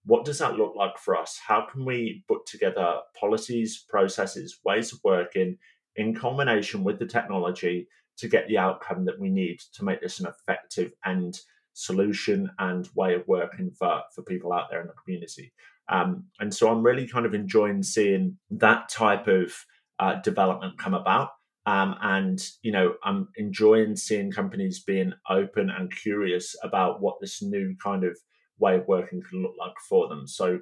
What 0.06 0.24
does 0.24 0.40
that 0.40 0.56
look 0.56 0.74
like 0.76 0.98
for 0.98 1.18
us? 1.18 1.40
How 1.46 1.68
can 1.70 1.84
we 1.84 2.24
put 2.28 2.46
together 2.46 3.00
policies, 3.20 3.84
processes, 3.90 4.60
ways 4.64 4.94
of 4.94 5.00
working 5.04 5.58
in 5.98 6.16
combination 6.16 6.84
with 6.84 7.00
the 7.00 7.06
technology 7.06 7.88
to 8.18 8.28
get 8.28 8.48
the 8.48 8.58
outcome 8.58 9.06
that 9.06 9.20
we 9.20 9.30
need 9.30 9.60
to 9.74 9.84
make 9.84 10.02
this 10.02 10.20
an 10.20 10.28
effective 10.28 10.94
and 11.06 11.40
solution 11.74 12.50
and 12.58 12.90
way 12.96 13.14
of 13.14 13.28
working 13.28 13.70
for, 13.72 14.02
for 14.14 14.24
people 14.24 14.54
out 14.54 14.70
there 14.72 14.82
in 14.82 14.88
the 14.88 14.94
community. 14.94 15.54
Um, 15.90 16.26
and 16.40 16.54
so 16.54 16.70
I'm 16.70 16.84
really 16.84 17.08
kind 17.08 17.26
of 17.26 17.34
enjoying 17.34 17.84
seeing 17.84 18.38
that 18.52 18.90
type 18.90 19.28
of 19.28 19.54
uh, 20.00 20.16
development 20.22 20.78
come 20.78 20.94
about. 20.94 21.30
Um, 21.68 21.96
and 22.02 22.42
you 22.62 22.72
know, 22.72 22.96
I'm 23.04 23.28
enjoying 23.36 23.98
seeing 23.98 24.32
companies 24.32 24.80
being 24.80 25.12
open 25.30 25.70
and 25.70 25.94
curious 25.94 26.56
about 26.64 27.02
what 27.02 27.18
this 27.20 27.42
new 27.42 27.76
kind 27.84 28.06
of 28.06 28.18
way 28.58 28.76
of 28.76 28.88
working 28.88 29.22
can 29.22 29.44
look 29.44 29.54
like 29.60 29.78
for 29.88 30.08
them. 30.08 30.28
So 30.28 30.62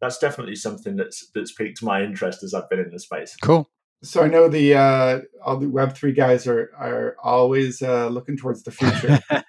that's 0.00 0.18
definitely 0.18 0.56
something 0.56 0.96
that's 0.96 1.30
that's 1.34 1.52
piqued 1.52 1.82
my 1.82 2.02
interest 2.02 2.42
as 2.42 2.54
I've 2.54 2.70
been 2.70 2.80
in 2.80 2.90
the 2.90 2.98
space. 2.98 3.36
Cool. 3.42 3.68
So 4.02 4.22
I 4.22 4.28
know 4.28 4.48
the 4.48 4.74
uh, 4.74 5.20
all 5.44 5.58
the 5.58 5.68
Web 5.68 5.94
three 5.94 6.12
guys 6.12 6.46
are 6.46 6.70
are 6.78 7.16
always 7.22 7.82
uh, 7.82 8.08
looking 8.08 8.38
towards 8.38 8.62
the 8.62 8.70
future. 8.70 9.20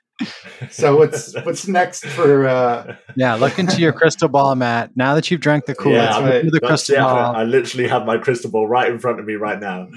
so 0.69 0.97
what's 0.97 1.34
what's 1.43 1.67
next 1.67 2.06
for 2.06 2.47
uh 2.47 2.95
yeah 3.15 3.36
look 3.36 3.60
into 3.60 3.80
your 3.80 3.93
crystal 3.93 4.27
ball 4.27 4.56
matt. 4.56 4.95
Now 4.95 5.15
that 5.15 5.30
you've 5.30 5.41
drank 5.41 5.65
the 5.65 5.75
cool 5.75 5.93
yeah, 5.93 6.19
right. 6.19 6.51
the 6.51 6.60
crystal 6.60 6.95
ball. 6.95 7.36
I 7.36 7.43
literally 7.43 7.88
have 7.88 8.06
my 8.06 8.17
crystal 8.17 8.49
ball 8.49 8.67
right 8.67 8.91
in 8.91 8.99
front 8.99 9.19
of 9.19 9.25
me 9.25 9.36
right 9.36 9.60
now. 9.60 9.88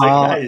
All, 0.00 0.38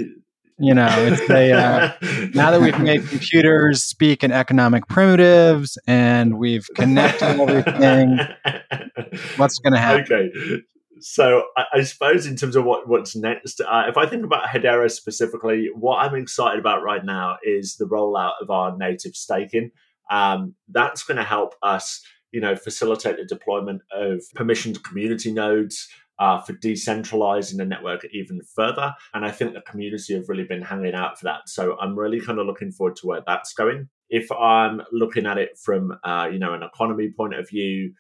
you 0.61 0.75
know 0.75 0.89
it's 0.91 1.31
a 1.31 1.53
uh, 1.53 1.93
now 2.35 2.51
that 2.51 2.61
we've 2.61 2.79
made 2.81 3.07
computers 3.09 3.85
speak 3.85 4.25
in 4.25 4.33
economic 4.33 4.89
primitives 4.89 5.79
and 5.87 6.39
we've 6.39 6.67
connected 6.75 7.41
everything 7.41 8.19
what's 9.37 9.59
going 9.59 9.73
to 9.73 9.79
happen? 9.79 10.13
Okay 10.13 10.63
so 11.01 11.45
I, 11.57 11.65
I, 11.75 11.83
suppose 11.83 12.27
in 12.27 12.37
terms 12.37 12.57
of 12.57 12.65
what 12.65 12.89
what's 12.89 13.17
next, 13.17 13.61
uh, 13.61 13.85
if 13.89 13.97
I 13.97 14.07
think 14.07 14.25
about 14.25 14.45
Hedera 14.47 14.91
specifically, 14.91 15.71
what 15.75 15.97
I'm 15.97 16.15
excited 16.15 16.59
about 16.59 16.83
right 16.83 17.05
now 17.05 17.37
is 17.43 17.77
the 17.77 17.87
rollout 17.87 18.33
of 18.41 18.51
our 18.51 18.77
native 18.77 19.15
staking. 19.15 19.71
Um, 20.11 20.55
that's 20.69 21.03
going 21.03 21.19
to 21.19 21.25
help 21.25 21.55
us, 21.63 22.03
you 22.33 22.41
know, 22.41 22.57
facilitate 22.57 23.17
the 23.17 23.25
deployment 23.25 23.83
of 23.93 24.23
permissioned 24.37 24.83
community 24.83 25.33
nodes. 25.33 25.89
Uh, 26.21 26.41
for 26.41 26.53
decentralizing 26.55 27.59
the 27.59 27.65
network 27.65 28.05
even 28.13 28.41
further. 28.57 28.93
And 29.15 29.25
I 29.25 29.31
think 29.31 29.55
the 29.55 29.61
community 29.61 30.15
have 30.15 30.29
really 30.29 30.43
been 30.43 30.63
hanging 30.63 30.93
out 30.95 31.17
for 31.17 31.27
that. 31.27 31.49
So 31.49 31.79
I'm 31.79 31.97
really 31.97 32.21
kind 32.21 32.41
of 32.41 32.47
looking 32.47 32.73
forward 32.73 32.97
to 32.97 33.07
where 33.07 33.23
that's 33.25 33.53
going. 33.53 33.89
If 34.11 34.29
I'm 34.33 34.83
looking 34.91 35.27
at 35.27 35.39
it 35.39 35.57
from, 35.57 35.97
uh, 36.03 36.29
you 36.33 36.41
know, 36.41 36.55
an 36.55 36.65
economy 36.65 37.13
point 37.17 37.35
of 37.35 37.49
view, 37.49 37.93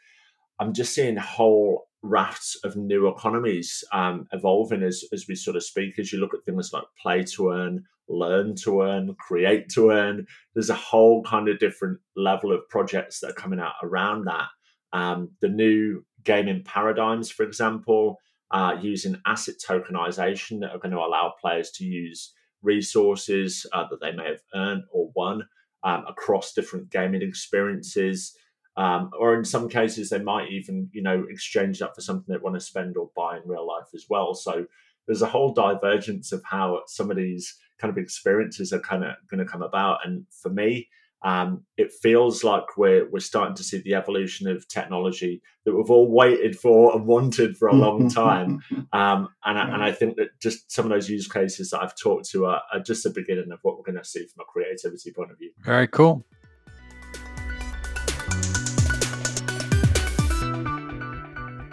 I'm 0.58 0.72
just 0.72 0.94
seeing 0.94 1.16
whole 1.16 1.87
rafts 2.08 2.56
of 2.64 2.76
new 2.76 3.08
economies 3.08 3.84
um, 3.92 4.26
evolving 4.32 4.82
as, 4.82 5.04
as 5.12 5.26
we 5.28 5.34
sort 5.34 5.56
of 5.56 5.64
speak. 5.64 5.98
As 5.98 6.12
you 6.12 6.18
look 6.18 6.34
at 6.34 6.44
things 6.44 6.72
like 6.72 6.84
play 7.00 7.22
to 7.24 7.50
earn, 7.50 7.84
learn 8.08 8.54
to 8.56 8.82
earn, 8.82 9.14
create 9.18 9.68
to 9.70 9.90
earn, 9.90 10.26
there's 10.54 10.70
a 10.70 10.74
whole 10.74 11.22
kind 11.22 11.48
of 11.48 11.58
different 11.58 11.98
level 12.16 12.52
of 12.52 12.68
projects 12.68 13.20
that 13.20 13.30
are 13.30 13.34
coming 13.34 13.60
out 13.60 13.74
around 13.82 14.24
that. 14.24 14.48
Um, 14.92 15.30
the 15.40 15.48
new 15.48 16.04
gaming 16.24 16.64
paradigms, 16.64 17.30
for 17.30 17.44
example, 17.44 18.18
uh, 18.50 18.76
using 18.80 19.20
asset 19.26 19.56
tokenization 19.66 20.60
that 20.60 20.70
are 20.70 20.78
going 20.78 20.92
to 20.92 20.98
allow 20.98 21.34
players 21.40 21.70
to 21.72 21.84
use 21.84 22.32
resources 22.62 23.66
uh, 23.72 23.84
that 23.90 24.00
they 24.00 24.12
may 24.12 24.26
have 24.26 24.42
earned 24.54 24.84
or 24.90 25.10
won 25.14 25.42
um, 25.84 26.04
across 26.08 26.54
different 26.54 26.90
gaming 26.90 27.22
experiences. 27.22 28.36
Um, 28.78 29.10
or 29.18 29.34
in 29.34 29.44
some 29.44 29.68
cases, 29.68 30.08
they 30.08 30.20
might 30.20 30.52
even, 30.52 30.88
you 30.92 31.02
know, 31.02 31.26
exchange 31.28 31.80
that 31.80 31.96
for 31.96 32.00
something 32.00 32.32
they 32.32 32.40
want 32.40 32.54
to 32.54 32.60
spend 32.60 32.96
or 32.96 33.10
buy 33.16 33.36
in 33.36 33.42
real 33.44 33.66
life 33.66 33.88
as 33.92 34.06
well. 34.08 34.34
So 34.34 34.66
there's 35.06 35.20
a 35.20 35.26
whole 35.26 35.52
divergence 35.52 36.30
of 36.30 36.44
how 36.44 36.82
some 36.86 37.10
of 37.10 37.16
these 37.16 37.56
kind 37.80 37.90
of 37.90 37.98
experiences 37.98 38.72
are 38.72 38.78
kind 38.78 39.02
of 39.02 39.16
going 39.28 39.44
to 39.44 39.50
come 39.50 39.62
about. 39.62 39.98
And 40.04 40.26
for 40.30 40.48
me, 40.48 40.88
um, 41.22 41.64
it 41.76 41.92
feels 41.92 42.44
like 42.44 42.76
we're 42.76 43.10
we're 43.10 43.18
starting 43.18 43.56
to 43.56 43.64
see 43.64 43.78
the 43.78 43.94
evolution 43.94 44.46
of 44.46 44.68
technology 44.68 45.42
that 45.64 45.74
we've 45.74 45.90
all 45.90 46.08
waited 46.08 46.56
for 46.56 46.94
and 46.94 47.04
wanted 47.04 47.56
for 47.56 47.66
a 47.66 47.74
long 47.74 48.08
time. 48.08 48.62
Um, 48.92 49.28
and, 49.44 49.58
I, 49.58 49.68
and 49.74 49.82
I 49.82 49.92
think 49.92 50.16
that 50.16 50.38
just 50.40 50.72
some 50.72 50.86
of 50.86 50.90
those 50.90 51.10
use 51.10 51.28
cases 51.28 51.70
that 51.70 51.82
I've 51.82 51.96
talked 51.96 52.30
to 52.30 52.46
are, 52.46 52.62
are 52.72 52.80
just 52.80 53.02
the 53.02 53.10
beginning 53.10 53.52
of 53.52 53.58
what 53.62 53.76
we're 53.76 53.82
going 53.82 54.02
to 54.02 54.08
see 54.08 54.24
from 54.26 54.42
a 54.42 54.44
creativity 54.44 55.12
point 55.12 55.30
of 55.30 55.38
view. 55.38 55.50
Very 55.58 55.88
cool. 55.88 56.24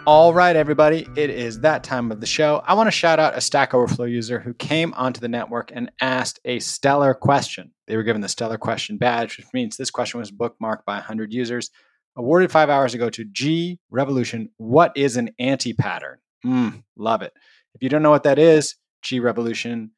All 0.06 0.32
right, 0.32 0.54
everybody, 0.54 1.04
it 1.16 1.30
is 1.30 1.58
that 1.60 1.82
time 1.82 2.12
of 2.12 2.20
the 2.20 2.28
show. 2.28 2.62
I 2.64 2.74
want 2.74 2.86
to 2.86 2.92
shout 2.92 3.18
out 3.18 3.36
a 3.36 3.40
Stack 3.40 3.74
Overflow 3.74 4.04
user 4.04 4.38
who 4.38 4.54
came 4.54 4.94
onto 4.94 5.18
the 5.18 5.26
network 5.26 5.72
and 5.74 5.90
asked 6.00 6.38
a 6.44 6.60
stellar 6.60 7.12
question. 7.12 7.72
They 7.88 7.96
were 7.96 8.04
given 8.04 8.22
the 8.22 8.28
stellar 8.28 8.56
question 8.56 8.98
badge, 8.98 9.36
which 9.36 9.48
means 9.52 9.76
this 9.76 9.90
question 9.90 10.20
was 10.20 10.30
bookmarked 10.30 10.84
by 10.86 10.94
100 10.94 11.32
users. 11.32 11.70
Awarded 12.14 12.52
five 12.52 12.70
hours 12.70 12.94
ago 12.94 13.10
to 13.10 13.24
G 13.24 13.80
Revolution. 13.90 14.50
What 14.58 14.92
is 14.94 15.16
an 15.16 15.30
anti 15.40 15.72
pattern? 15.72 16.18
Mm, 16.46 16.84
love 16.96 17.22
it. 17.22 17.32
If 17.74 17.82
you 17.82 17.88
don't 17.88 18.02
know 18.04 18.10
what 18.10 18.22
that 18.22 18.38
is, 18.38 18.76
G 19.02 19.18
Revolution 19.18 19.90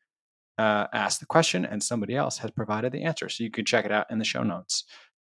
uh, 0.56 0.86
asked 0.90 1.20
the 1.20 1.26
question 1.26 1.66
and 1.66 1.82
somebody 1.82 2.16
else 2.16 2.38
has 2.38 2.50
provided 2.50 2.92
the 2.92 3.02
answer. 3.02 3.28
So 3.28 3.44
you 3.44 3.50
can 3.50 3.66
check 3.66 3.84
it 3.84 3.92
out 3.92 4.06
in 4.10 4.18
the 4.18 4.24
show 4.24 4.42
notes. 4.42 4.84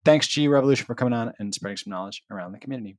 Thanks, 0.06 0.26
G 0.30 0.48
Revolution, 0.48 0.86
for 0.86 0.96
coming 0.96 1.14
on 1.14 1.34
and 1.38 1.54
spreading 1.54 1.76
some 1.76 1.92
knowledge 1.92 2.24
around 2.32 2.54
the 2.54 2.60
community. 2.60 2.98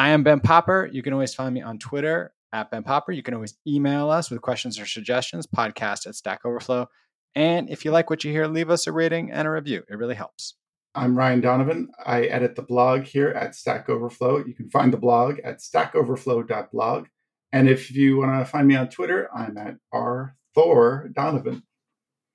I 0.00 0.08
am 0.08 0.22
Ben 0.22 0.40
Popper. 0.40 0.88
You 0.90 1.02
can 1.02 1.12
always 1.12 1.34
find 1.34 1.52
me 1.52 1.60
on 1.60 1.78
Twitter 1.78 2.32
at 2.54 2.70
Ben 2.70 2.82
Popper. 2.82 3.12
You 3.12 3.22
can 3.22 3.34
always 3.34 3.58
email 3.66 4.08
us 4.08 4.30
with 4.30 4.40
questions 4.40 4.80
or 4.80 4.86
suggestions, 4.86 5.46
podcast 5.46 6.06
at 6.06 6.14
Stack 6.14 6.40
Overflow. 6.46 6.88
And 7.34 7.68
if 7.68 7.84
you 7.84 7.90
like 7.90 8.08
what 8.08 8.24
you 8.24 8.32
hear, 8.32 8.46
leave 8.46 8.70
us 8.70 8.86
a 8.86 8.92
rating 8.92 9.30
and 9.30 9.46
a 9.46 9.50
review. 9.50 9.82
It 9.90 9.96
really 9.96 10.14
helps. 10.14 10.54
I'm 10.94 11.18
Ryan 11.18 11.42
Donovan. 11.42 11.90
I 12.02 12.22
edit 12.22 12.56
the 12.56 12.62
blog 12.62 13.02
here 13.02 13.28
at 13.28 13.54
Stack 13.54 13.90
Overflow. 13.90 14.38
You 14.46 14.54
can 14.54 14.70
find 14.70 14.90
the 14.90 14.96
blog 14.96 15.38
at 15.44 15.58
stackoverflow.blog. 15.58 17.06
And 17.52 17.68
if 17.68 17.90
you 17.90 18.16
want 18.16 18.40
to 18.40 18.50
find 18.50 18.66
me 18.66 18.76
on 18.76 18.88
Twitter, 18.88 19.28
I'm 19.36 19.58
at 19.58 19.76
R 19.92 20.34
Thor 20.54 21.10
Donovan. 21.14 21.62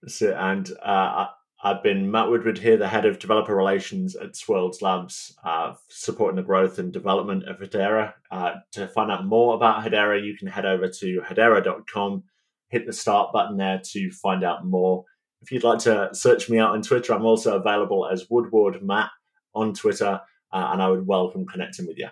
So, 0.05 0.35
and 0.35 0.69
uh, 0.83 1.29
I've 1.65 1.81
been 1.81 2.11
Matt 2.11 2.29
Woodward 2.29 2.59
here, 2.59 2.77
the 2.77 2.87
head 2.87 3.07
of 3.07 3.17
developer 3.17 3.55
relations 3.55 4.15
at 4.15 4.33
Swirlds 4.33 4.83
Labs, 4.83 5.35
uh, 5.43 5.73
supporting 5.89 6.35
the 6.35 6.43
growth 6.43 6.77
and 6.77 6.93
development 6.93 7.45
of 7.45 7.57
Hedera. 7.57 8.13
Uh, 8.29 8.51
to 8.73 8.87
find 8.87 9.11
out 9.11 9.25
more 9.25 9.55
about 9.55 9.83
Hedera, 9.83 10.23
you 10.23 10.37
can 10.37 10.47
head 10.47 10.67
over 10.67 10.87
to 10.87 11.21
hedera.com, 11.21 12.23
hit 12.69 12.85
the 12.85 12.93
start 12.93 13.33
button 13.33 13.57
there 13.57 13.81
to 13.83 14.11
find 14.11 14.43
out 14.43 14.63
more. 14.63 15.05
If 15.41 15.51
you'd 15.51 15.63
like 15.63 15.79
to 15.79 16.09
search 16.13 16.51
me 16.51 16.59
out 16.59 16.75
on 16.75 16.83
Twitter, 16.83 17.13
I'm 17.13 17.25
also 17.25 17.57
available 17.57 18.07
as 18.07 18.29
Woodward 18.29 18.83
Matt 18.83 19.09
on 19.55 19.73
Twitter, 19.73 20.21
uh, 20.53 20.69
and 20.71 20.83
I 20.83 20.87
would 20.87 21.07
welcome 21.07 21.47
connecting 21.47 21.87
with 21.87 21.97
you. 21.97 22.09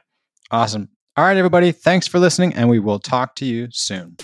Awesome. 0.49 0.89
All 1.15 1.25
right, 1.25 1.37
everybody. 1.37 1.71
Thanks 1.71 2.07
for 2.07 2.17
listening, 2.17 2.55
and 2.55 2.69
we 2.69 2.79
will 2.79 2.97
talk 2.97 3.35
to 3.35 3.45
you 3.45 3.67
soon. 3.69 4.17